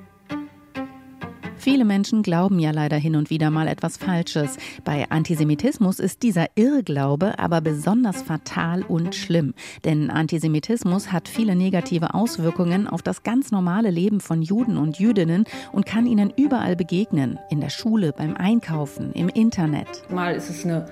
Viele 1.61 1.85
Menschen 1.85 2.23
glauben 2.23 2.57
ja 2.57 2.71
leider 2.71 2.97
hin 2.97 3.15
und 3.15 3.29
wieder 3.29 3.51
mal 3.51 3.67
etwas 3.67 3.97
Falsches. 3.97 4.57
Bei 4.83 5.05
Antisemitismus 5.11 5.99
ist 5.99 6.23
dieser 6.23 6.47
Irrglaube 6.55 7.37
aber 7.37 7.61
besonders 7.61 8.23
fatal 8.23 8.81
und 8.81 9.13
schlimm. 9.13 9.53
Denn 9.85 10.09
Antisemitismus 10.09 11.11
hat 11.11 11.27
viele 11.27 11.55
negative 11.55 12.15
Auswirkungen 12.15 12.87
auf 12.87 13.03
das 13.03 13.21
ganz 13.21 13.51
normale 13.51 13.91
Leben 13.91 14.21
von 14.21 14.41
Juden 14.41 14.75
und 14.75 14.97
Jüdinnen 14.97 15.45
und 15.71 15.85
kann 15.85 16.07
ihnen 16.07 16.33
überall 16.35 16.75
begegnen. 16.75 17.37
In 17.51 17.61
der 17.61 17.69
Schule, 17.69 18.11
beim 18.11 18.35
Einkaufen, 18.35 19.11
im 19.13 19.29
Internet. 19.29 20.09
Mal 20.09 20.33
ist 20.33 20.49
es 20.49 20.65
eine 20.65 20.87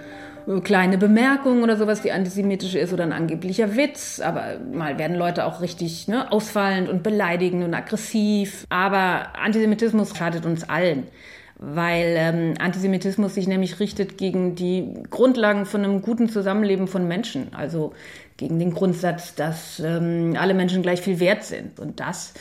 kleine 0.64 0.98
Bemerkung 0.98 1.64
oder 1.64 1.78
sowas, 1.78 2.02
die 2.02 2.12
antisemitisch 2.12 2.76
ist 2.76 2.92
oder 2.92 3.04
ein 3.04 3.14
angeblicher 3.14 3.76
Witz. 3.76 4.20
Aber 4.20 4.60
mal 4.74 4.98
werden 4.98 5.16
Leute 5.16 5.46
auch 5.46 5.62
richtig 5.62 6.08
ne, 6.08 6.32
ausfallend 6.32 6.90
und 6.90 7.04
beleidigend 7.04 7.64
und 7.64 7.74
aggressiv. 7.74 8.66
Aber 8.70 9.36
Antisemitismus 9.40 10.16
schadet 10.18 10.46
uns 10.46 10.68
allen 10.68 11.08
weil 11.62 12.16
ähm, 12.18 12.54
Antisemitismus 12.58 13.36
sich 13.36 13.46
nämlich 13.46 13.82
richtet 13.82 14.18
gegen 14.18 14.56
die 14.56 14.94
Grundlagen 15.10 15.66
von 15.66 15.84
einem 15.84 16.02
guten 16.02 16.30
Zusammenleben 16.30 16.88
von 16.88 17.06
Menschen, 17.06 17.54
also 17.54 17.94
gegen 18.38 18.60
den 18.60 18.74
Grundsatz, 18.74 19.36
dass 19.36 19.82
ähm, 19.82 20.38
alle 20.40 20.54
Menschen 20.54 20.82
gleich 20.82 21.02
viel 21.02 21.20
wert 21.20 21.44
sind. 21.44 21.78
Und 21.78 22.00
das 22.00 22.34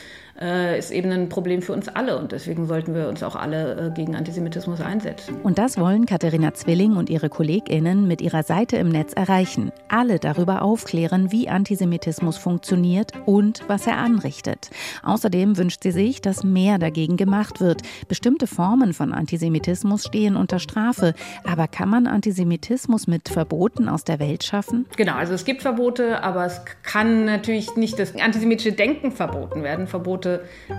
ist 0.77 0.91
eben 0.91 1.11
ein 1.11 1.27
Problem 1.27 1.61
für 1.61 1.73
uns 1.73 1.89
alle 1.89 2.17
und 2.17 2.31
deswegen 2.31 2.65
sollten 2.65 2.95
wir 2.95 3.09
uns 3.09 3.23
auch 3.23 3.35
alle 3.35 3.87
äh, 3.87 3.91
gegen 3.93 4.15
Antisemitismus 4.15 4.79
einsetzen. 4.79 5.35
Und 5.43 5.57
das 5.57 5.77
wollen 5.77 6.05
Katharina 6.05 6.53
Zwilling 6.53 6.95
und 6.95 7.09
ihre 7.09 7.29
KollegInnen 7.29 8.07
mit 8.07 8.21
ihrer 8.21 8.43
Seite 8.43 8.77
im 8.77 8.87
Netz 8.87 9.11
erreichen. 9.13 9.71
Alle 9.89 10.17
darüber 10.17 10.61
aufklären, 10.61 11.31
wie 11.31 11.49
Antisemitismus 11.49 12.37
funktioniert 12.37 13.11
und 13.25 13.63
was 13.67 13.85
er 13.85 13.97
anrichtet. 13.97 14.69
Außerdem 15.03 15.57
wünscht 15.57 15.83
sie 15.83 15.91
sich, 15.91 16.21
dass 16.21 16.43
mehr 16.43 16.77
dagegen 16.77 17.17
gemacht 17.17 17.59
wird. 17.59 17.81
Bestimmte 18.07 18.47
Formen 18.47 18.93
von 18.93 19.13
Antisemitismus 19.13 20.05
stehen 20.05 20.37
unter 20.37 20.59
Strafe. 20.59 21.15
Aber 21.43 21.67
kann 21.67 21.89
man 21.89 22.07
Antisemitismus 22.07 23.07
mit 23.07 23.27
Verboten 23.27 23.89
aus 23.89 24.05
der 24.05 24.19
Welt 24.19 24.43
schaffen? 24.43 24.85
Genau, 24.95 25.15
also 25.15 25.33
es 25.33 25.43
gibt 25.43 25.63
Verbote, 25.63 26.23
aber 26.23 26.45
es 26.45 26.61
kann 26.83 27.25
natürlich 27.25 27.75
nicht 27.75 27.99
das 27.99 28.15
antisemitische 28.15 28.71
Denken 28.71 29.11
verboten 29.11 29.63
werden. 29.63 29.87
Verbote 29.87 30.28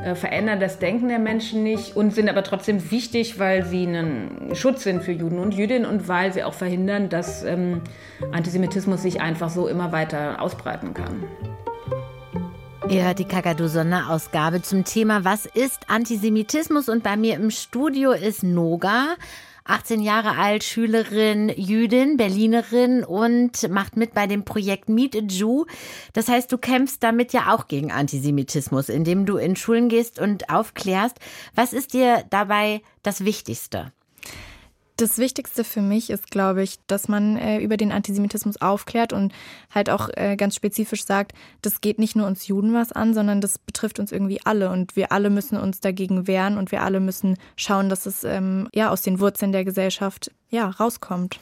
äh, 0.05 0.15
verändern 0.15 0.61
das 0.61 0.79
Denken 0.79 1.09
der 1.09 1.19
Menschen 1.19 1.63
nicht 1.63 1.97
und 1.97 2.15
sind 2.15 2.29
aber 2.29 2.43
trotzdem 2.43 2.91
wichtig, 2.91 3.39
weil 3.39 3.65
sie 3.65 3.85
ein 3.85 4.51
Schutz 4.55 4.85
sind 4.85 5.03
für 5.03 5.13
Juden 5.13 5.39
und 5.39 5.55
Jüdinnen 5.55 5.87
und 5.87 6.09
weil 6.09 6.33
sie 6.33 6.45
auch 6.45 6.55
verhindern, 6.55 7.09
dass 7.09 7.45
ähm, 7.45 7.81
Antisemitismus 8.33 9.03
sich 9.03 9.21
einfach 9.21 9.51
so 9.51 9.69
immer 9.69 9.93
weiter 9.93 10.41
ausbreiten 10.41 10.95
kann. 10.95 11.25
Ihr 12.89 13.05
hört 13.05 13.21
die 13.21 13.25
Kakadu-Sonderausgabe 13.25 14.63
zum 14.63 14.85
Thema 14.85 15.25
Was 15.25 15.47
ist 15.47 15.89
Antisemitismus? 15.89 16.89
Und 16.89 17.05
bei 17.05 17.17
mir 17.17 17.37
im 17.37 17.51
Studio 17.51 18.11
ist 18.11 18.43
Noga. 18.43 19.15
18 19.65 20.01
Jahre 20.01 20.37
alt, 20.37 20.65
Schülerin, 20.65 21.49
Jüdin, 21.49 22.17
Berlinerin 22.17 23.05
und 23.05 23.69
macht 23.71 23.97
mit 23.97 24.15
bei 24.15 24.27
dem 24.27 24.45
Projekt 24.45 24.89
Meet 24.89 25.17
a 25.17 25.21
Jew. 25.21 25.65
Das 26.13 26.29
heißt, 26.29 26.51
du 26.51 26.59
kämpfst 26.59 27.03
damit 27.03 27.33
ja 27.33 27.55
auch 27.55 27.69
gegen 27.69 27.93
Antisemitismus, 27.93 28.89
indem 28.89 29.27
du 29.27 29.37
in 29.37 29.57
Schulen 29.57 29.89
gehst 29.89 30.19
und 30.19 30.51
aufklärst. 30.51 31.19
Was 31.55 31.73
ist 31.73 31.95
dir 31.95 32.25
dabei 32.31 32.83
das 33.03 33.25
Wichtigste? 33.25 33.93
Das 35.01 35.17
Wichtigste 35.17 35.65
für 35.65 35.81
mich 35.81 36.11
ist, 36.11 36.31
glaube 36.31 36.63
ich, 36.63 36.79
dass 36.87 37.09
man 37.09 37.39
äh, 37.39 37.59
über 37.61 37.79
den 37.79 37.91
Antisemitismus 37.91 38.61
aufklärt 38.61 39.15
und 39.15 39.33
halt 39.71 39.89
auch 39.89 40.11
äh, 40.13 40.37
ganz 40.37 40.55
spezifisch 40.55 41.07
sagt, 41.07 41.33
das 41.63 41.81
geht 41.81 41.99
nicht 41.99 42.17
nur 42.17 42.27
uns 42.27 42.47
Juden 42.47 42.75
was 42.75 42.93
an, 42.93 43.15
sondern 43.15 43.41
das 43.41 43.59
betrifft 43.59 43.99
uns 43.99 44.13
irgendwie 44.13 44.43
alle 44.45 44.69
und 44.69 44.97
wir 44.97 45.11
alle 45.11 45.31
müssen 45.31 45.57
uns 45.57 45.81
dagegen 45.81 46.27
wehren 46.27 46.59
und 46.59 46.71
wir 46.71 46.83
alle 46.83 47.01
müssen 47.01 47.39
schauen, 47.57 47.89
dass 47.89 48.05
es 48.05 48.25
ähm, 48.25 48.69
ja 48.75 48.91
aus 48.91 49.01
den 49.01 49.21
Wurzeln 49.21 49.53
der 49.53 49.65
Gesellschaft 49.65 50.33
ja 50.51 50.69
rauskommt. 50.69 51.41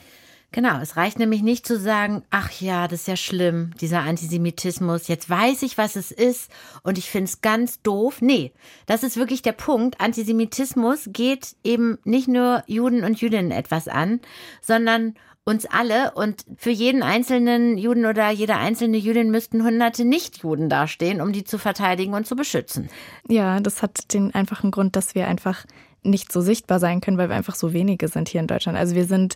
Genau, 0.51 0.79
es 0.79 0.97
reicht 0.97 1.19
nämlich 1.19 1.43
nicht 1.43 1.67
zu 1.67 1.77
sagen, 1.77 2.23
ach 2.31 2.51
ja, 2.59 2.87
das 2.87 3.01
ist 3.01 3.07
ja 3.07 3.15
schlimm, 3.15 3.71
dieser 3.79 3.99
Antisemitismus, 3.99 5.07
jetzt 5.07 5.29
weiß 5.29 5.61
ich, 5.61 5.77
was 5.77 5.95
es 5.95 6.11
ist 6.11 6.49
und 6.81 6.97
ich 6.97 7.09
finde 7.09 7.25
es 7.25 7.41
ganz 7.41 7.83
doof. 7.83 8.21
Nee, 8.21 8.51
das 8.87 9.03
ist 9.03 9.17
wirklich 9.17 9.43
der 9.43 9.51
Punkt. 9.51 10.01
Antisemitismus 10.01 11.09
geht 11.13 11.55
eben 11.63 11.99
nicht 12.03 12.27
nur 12.27 12.63
Juden 12.65 13.03
und 13.03 13.21
Jüdinnen 13.21 13.51
etwas 13.51 13.87
an, 13.87 14.21
sondern 14.59 15.13
uns 15.45 15.65
alle 15.67 16.11
und 16.13 16.45
für 16.57 16.71
jeden 16.71 17.03
einzelnen 17.03 17.77
Juden 17.77 18.05
oder 18.05 18.29
jede 18.31 18.55
einzelne 18.55 18.97
Jüdin 18.97 19.29
müssten 19.31 19.63
hunderte 19.63 20.03
Nichtjuden 20.03 20.67
dastehen, 20.69 21.21
um 21.21 21.31
die 21.31 21.43
zu 21.43 21.57
verteidigen 21.59 22.13
und 22.13 22.25
zu 22.25 22.35
beschützen. 22.35 22.89
Ja, 23.27 23.59
das 23.59 23.81
hat 23.81 24.13
den 24.13 24.33
einfachen 24.33 24.71
Grund, 24.71 24.95
dass 24.95 25.15
wir 25.15 25.27
einfach 25.27 25.65
nicht 26.03 26.31
so 26.31 26.41
sichtbar 26.41 26.79
sein 26.79 27.01
können, 27.01 27.17
weil 27.17 27.29
wir 27.29 27.35
einfach 27.35 27.55
so 27.55 27.73
wenige 27.73 28.07
sind 28.07 28.29
hier 28.29 28.41
in 28.41 28.47
Deutschland. 28.47 28.77
Also 28.77 28.95
wir 28.95 29.05
sind 29.05 29.35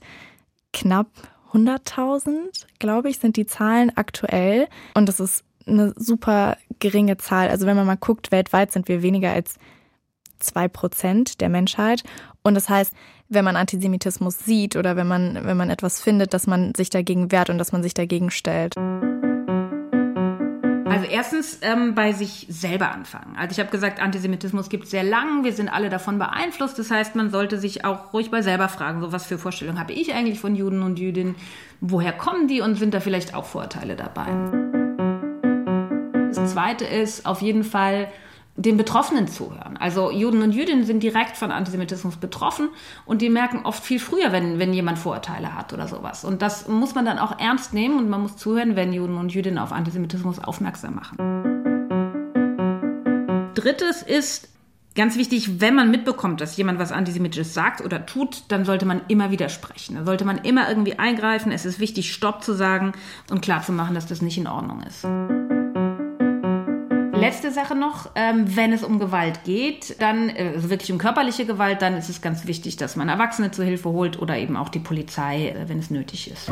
knapp 0.73 1.07
100.000, 1.53 2.65
glaube 2.79 3.09
ich, 3.09 3.19
sind 3.19 3.37
die 3.37 3.45
Zahlen 3.45 3.91
aktuell. 3.95 4.67
Und 4.95 5.07
das 5.07 5.19
ist 5.19 5.43
eine 5.65 5.93
super 5.95 6.57
geringe 6.79 7.17
Zahl. 7.17 7.49
Also 7.49 7.65
wenn 7.65 7.77
man 7.77 7.85
mal 7.85 7.95
guckt, 7.95 8.31
weltweit 8.31 8.71
sind 8.71 8.87
wir 8.87 9.01
weniger 9.01 9.31
als 9.31 9.55
zwei 10.39 10.67
Prozent 10.67 11.39
der 11.41 11.49
Menschheit. 11.49 12.03
Und 12.41 12.55
das 12.55 12.69
heißt, 12.69 12.93
wenn 13.29 13.45
man 13.45 13.55
Antisemitismus 13.55 14.39
sieht 14.39 14.75
oder 14.75 14.95
wenn 14.95 15.07
man, 15.07 15.45
wenn 15.45 15.57
man 15.57 15.69
etwas 15.69 16.01
findet, 16.01 16.33
dass 16.33 16.47
man 16.47 16.75
sich 16.75 16.89
dagegen 16.89 17.31
wehrt 17.31 17.49
und 17.49 17.57
dass 17.57 17.71
man 17.71 17.83
sich 17.83 17.93
dagegen 17.93 18.29
stellt. 18.29 18.75
Also 20.93 21.07
erstens 21.07 21.57
ähm, 21.63 21.95
bei 21.95 22.13
sich 22.13 22.45
selber 22.49 22.91
anfangen. 22.91 23.35
Also 23.35 23.53
ich 23.53 23.59
habe 23.59 23.71
gesagt, 23.71 23.99
Antisemitismus 23.99 24.69
gibt 24.69 24.83
es 24.83 24.91
sehr 24.91 25.03
lang, 25.03 25.43
wir 25.43 25.51
sind 25.51 25.67
alle 25.67 25.89
davon 25.89 26.19
beeinflusst. 26.19 26.77
Das 26.77 26.91
heißt, 26.91 27.15
man 27.15 27.31
sollte 27.31 27.57
sich 27.57 27.83
auch 27.83 28.13
ruhig 28.13 28.29
bei 28.29 28.43
selber 28.43 28.69
fragen, 28.69 29.01
so 29.01 29.11
was 29.11 29.25
für 29.25 29.39
Vorstellungen 29.39 29.79
habe 29.79 29.93
ich 29.93 30.13
eigentlich 30.13 30.39
von 30.39 30.55
Juden 30.55 30.83
und 30.83 30.99
Jüdinnen? 30.99 31.33
Woher 31.81 32.13
kommen 32.13 32.47
die 32.47 32.61
und 32.61 32.75
sind 32.75 32.93
da 32.93 32.99
vielleicht 32.99 33.33
auch 33.33 33.45
Vorurteile 33.45 33.95
dabei? 33.95 34.27
Das 36.27 36.53
Zweite 36.53 36.85
ist 36.85 37.25
auf 37.25 37.41
jeden 37.41 37.63
Fall 37.63 38.07
den 38.55 38.77
Betroffenen 38.77 39.27
zuhören. 39.27 39.77
Also 39.77 40.11
Juden 40.11 40.43
und 40.43 40.51
Jüdinnen 40.51 40.85
sind 40.85 41.01
direkt 41.01 41.37
von 41.37 41.51
Antisemitismus 41.51 42.17
betroffen 42.17 42.69
und 43.05 43.21
die 43.21 43.29
merken 43.29 43.61
oft 43.65 43.83
viel 43.83 43.99
früher, 43.99 44.31
wenn, 44.31 44.59
wenn 44.59 44.73
jemand 44.73 44.99
Vorurteile 44.99 45.55
hat 45.55 45.73
oder 45.73 45.87
sowas. 45.87 46.23
Und 46.23 46.41
das 46.41 46.67
muss 46.67 46.93
man 46.93 47.05
dann 47.05 47.17
auch 47.17 47.39
ernst 47.39 47.73
nehmen 47.73 47.97
und 47.97 48.09
man 48.09 48.21
muss 48.21 48.37
zuhören, 48.37 48.75
wenn 48.75 48.93
Juden 48.93 49.17
und 49.17 49.33
Jüdinnen 49.33 49.57
auf 49.57 49.71
Antisemitismus 49.71 50.39
aufmerksam 50.39 50.95
machen. 50.95 51.17
Drittes 53.55 54.03
ist 54.03 54.49
ganz 54.95 55.17
wichtig, 55.17 55.59
wenn 55.59 55.73
man 55.73 55.89
mitbekommt, 55.89 56.39
dass 56.39 56.55
jemand 56.55 56.77
was 56.77 56.91
Antisemitisches 56.91 57.55
sagt 57.55 57.81
oder 57.81 58.05
tut, 58.05 58.43
dann 58.49 58.65
sollte 58.65 58.85
man 58.85 59.01
immer 59.07 59.31
widersprechen. 59.31 59.95
Dann 59.95 60.05
sollte 60.05 60.25
man 60.25 60.37
immer 60.39 60.69
irgendwie 60.69 60.99
eingreifen. 60.99 61.51
Es 61.51 61.65
ist 61.65 61.79
wichtig, 61.79 62.13
Stopp 62.13 62.43
zu 62.43 62.53
sagen 62.53 62.91
und 63.31 63.41
klarzumachen, 63.41 63.95
dass 63.95 64.05
das 64.05 64.21
nicht 64.21 64.37
in 64.37 64.47
Ordnung 64.47 64.83
ist 64.83 65.07
letzte 67.23 67.51
Sache 67.51 67.75
noch, 67.75 68.11
ähm, 68.15 68.55
wenn 68.55 68.73
es 68.73 68.83
um 68.83 68.99
Gewalt 68.99 69.43
geht, 69.43 70.01
dann, 70.01 70.29
äh, 70.29 70.53
also 70.55 70.69
wirklich 70.69 70.91
um 70.91 70.97
körperliche 70.97 71.45
Gewalt, 71.45 71.81
dann 71.81 71.95
ist 71.95 72.09
es 72.09 72.21
ganz 72.21 72.45
wichtig, 72.45 72.77
dass 72.77 72.95
man 72.95 73.09
Erwachsene 73.09 73.51
zur 73.51 73.65
Hilfe 73.65 73.89
holt 73.89 74.21
oder 74.21 74.37
eben 74.37 74.57
auch 74.57 74.69
die 74.69 74.79
Polizei, 74.79 75.49
äh, 75.49 75.69
wenn 75.69 75.79
es 75.79 75.89
nötig 75.89 76.31
ist. 76.31 76.49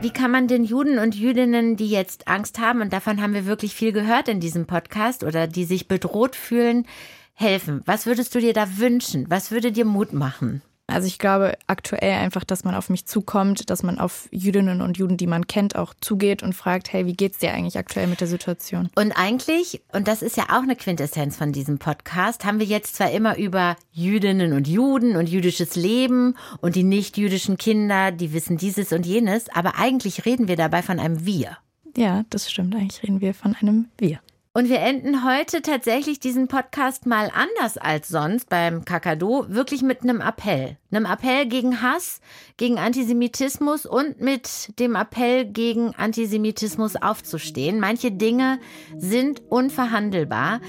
Wie 0.00 0.10
kann 0.10 0.30
man 0.30 0.48
den 0.48 0.64
Juden 0.64 0.98
und 0.98 1.14
Jüdinnen, 1.14 1.76
die 1.76 1.88
jetzt 1.88 2.28
Angst 2.28 2.58
haben, 2.58 2.80
und 2.80 2.92
davon 2.92 3.22
haben 3.22 3.34
wir 3.34 3.46
wirklich 3.46 3.74
viel 3.74 3.92
gehört 3.92 4.28
in 4.28 4.40
diesem 4.40 4.66
Podcast, 4.66 5.24
oder 5.24 5.46
die 5.46 5.64
sich 5.64 5.88
bedroht 5.88 6.36
fühlen, 6.36 6.86
helfen? 7.34 7.82
Was 7.86 8.06
würdest 8.06 8.34
du 8.34 8.40
dir 8.40 8.52
da 8.52 8.78
wünschen? 8.78 9.26
Was 9.28 9.50
würde 9.50 9.72
dir 9.72 9.84
Mut 9.84 10.12
machen? 10.12 10.62
Also 10.90 11.06
ich 11.06 11.18
glaube 11.18 11.56
aktuell 11.66 12.14
einfach, 12.14 12.44
dass 12.44 12.64
man 12.64 12.74
auf 12.74 12.88
mich 12.88 13.04
zukommt, 13.04 13.68
dass 13.68 13.82
man 13.82 13.98
auf 13.98 14.26
Jüdinnen 14.32 14.80
und 14.80 14.96
Juden, 14.96 15.18
die 15.18 15.26
man 15.26 15.46
kennt, 15.46 15.76
auch 15.76 15.92
zugeht 16.00 16.42
und 16.42 16.54
fragt, 16.54 16.90
hey, 16.92 17.04
wie 17.04 17.12
geht's 17.12 17.38
dir 17.38 17.52
eigentlich 17.52 17.76
aktuell 17.76 18.06
mit 18.06 18.22
der 18.22 18.26
Situation? 18.26 18.88
Und 18.96 19.12
eigentlich, 19.12 19.82
und 19.92 20.08
das 20.08 20.22
ist 20.22 20.38
ja 20.38 20.44
auch 20.44 20.62
eine 20.62 20.76
Quintessenz 20.76 21.36
von 21.36 21.52
diesem 21.52 21.78
Podcast, 21.78 22.46
haben 22.46 22.58
wir 22.58 22.66
jetzt 22.66 22.96
zwar 22.96 23.10
immer 23.10 23.36
über 23.36 23.76
Jüdinnen 23.92 24.54
und 24.54 24.66
Juden 24.66 25.16
und 25.16 25.28
jüdisches 25.28 25.76
Leben 25.76 26.36
und 26.62 26.74
die 26.74 26.84
nicht-jüdischen 26.84 27.58
Kinder, 27.58 28.10
die 28.10 28.32
wissen 28.32 28.56
dieses 28.56 28.90
und 28.90 29.04
jenes, 29.04 29.50
aber 29.50 29.78
eigentlich 29.78 30.24
reden 30.24 30.48
wir 30.48 30.56
dabei 30.56 30.80
von 30.80 30.98
einem 30.98 31.26
Wir. 31.26 31.58
Ja, 31.98 32.24
das 32.30 32.50
stimmt. 32.50 32.74
Eigentlich 32.74 33.02
reden 33.02 33.20
wir 33.20 33.34
von 33.34 33.54
einem 33.60 33.88
Wir. 33.98 34.20
Und 34.58 34.68
wir 34.68 34.80
enden 34.80 35.24
heute 35.24 35.62
tatsächlich 35.62 36.18
diesen 36.18 36.48
Podcast 36.48 37.06
mal 37.06 37.30
anders 37.32 37.78
als 37.78 38.08
sonst 38.08 38.48
beim 38.48 38.84
Kakadu, 38.84 39.44
wirklich 39.46 39.82
mit 39.82 40.02
einem 40.02 40.20
Appell. 40.20 40.76
Einem 40.90 41.06
Appell 41.06 41.46
gegen 41.46 41.80
Hass, 41.80 42.20
gegen 42.56 42.76
Antisemitismus 42.76 43.86
und 43.86 44.20
mit 44.20 44.76
dem 44.80 44.96
Appell 44.96 45.44
gegen 45.44 45.94
Antisemitismus 45.94 46.96
aufzustehen. 46.96 47.78
Manche 47.78 48.10
Dinge 48.10 48.58
sind 48.96 49.42
unverhandelbar. 49.48 50.60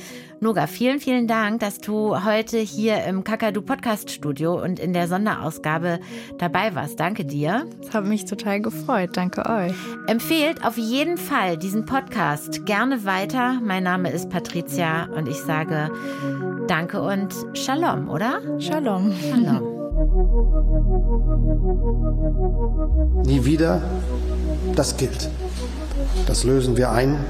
Noga, 0.42 0.68
vielen, 0.68 1.02
vielen 1.02 1.28
Dank, 1.28 1.60
dass 1.60 1.80
du 1.80 2.24
heute 2.24 2.60
hier 2.60 3.04
im 3.04 3.26
Kakadu 3.26 3.62
Podcast 3.62 4.10
Studio 4.10 4.54
und 4.62 4.80
in 4.80 4.94
der 4.94 5.10
Sonderausgabe 5.10 6.00
dabei 6.38 6.76
warst. 6.76 6.98
Danke 6.98 7.26
dir. 7.26 7.66
Es 7.82 7.94
hat 7.94 8.06
mich 8.06 8.24
total 8.24 8.62
gefreut. 8.62 9.10
Danke 9.18 9.46
euch. 9.46 9.74
Empfehlt 10.08 10.64
auf 10.64 10.78
jeden 10.78 11.18
Fall 11.18 11.58
diesen 11.58 11.86
Podcast 11.86 12.66
gerne 12.66 13.04
weiter. 13.04 13.60
Mein 13.62 13.84
Name 13.84 14.12
ist 14.12 14.30
Patricia 14.30 15.10
und 15.14 15.28
ich 15.28 15.36
sage 15.36 15.92
Danke 16.68 17.02
und 17.02 17.36
Shalom, 17.52 18.10
oder? 18.10 18.40
Shalom. 18.60 19.14
Shalom. 19.30 19.80
Nie 23.26 23.44
wieder, 23.44 23.82
das 24.74 24.96
gilt. 24.96 25.30
Das 26.28 26.46
lösen 26.46 26.78
wir 26.78 26.92
ein. 26.92 27.26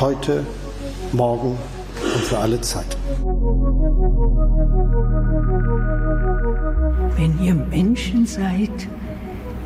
Heute, 0.00 0.46
morgen 1.12 1.58
und 2.14 2.22
für 2.22 2.38
alle 2.38 2.60
Zeit. 2.60 2.96
Wenn 7.16 7.40
ihr 7.42 7.54
Menschen 7.54 8.26
seid, 8.26 8.88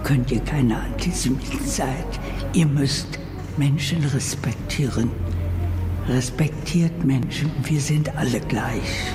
könnt 0.04 0.30
ihr 0.30 0.40
keine 0.40 0.76
Antisemiten 0.80 1.66
sein. 1.66 2.04
Ihr 2.52 2.66
müsst 2.66 3.18
Menschen 3.56 4.04
respektieren. 4.04 5.10
Respektiert 6.08 7.04
Menschen, 7.04 7.50
wir 7.64 7.80
sind 7.80 8.16
alle 8.16 8.40
gleich. 8.40 9.12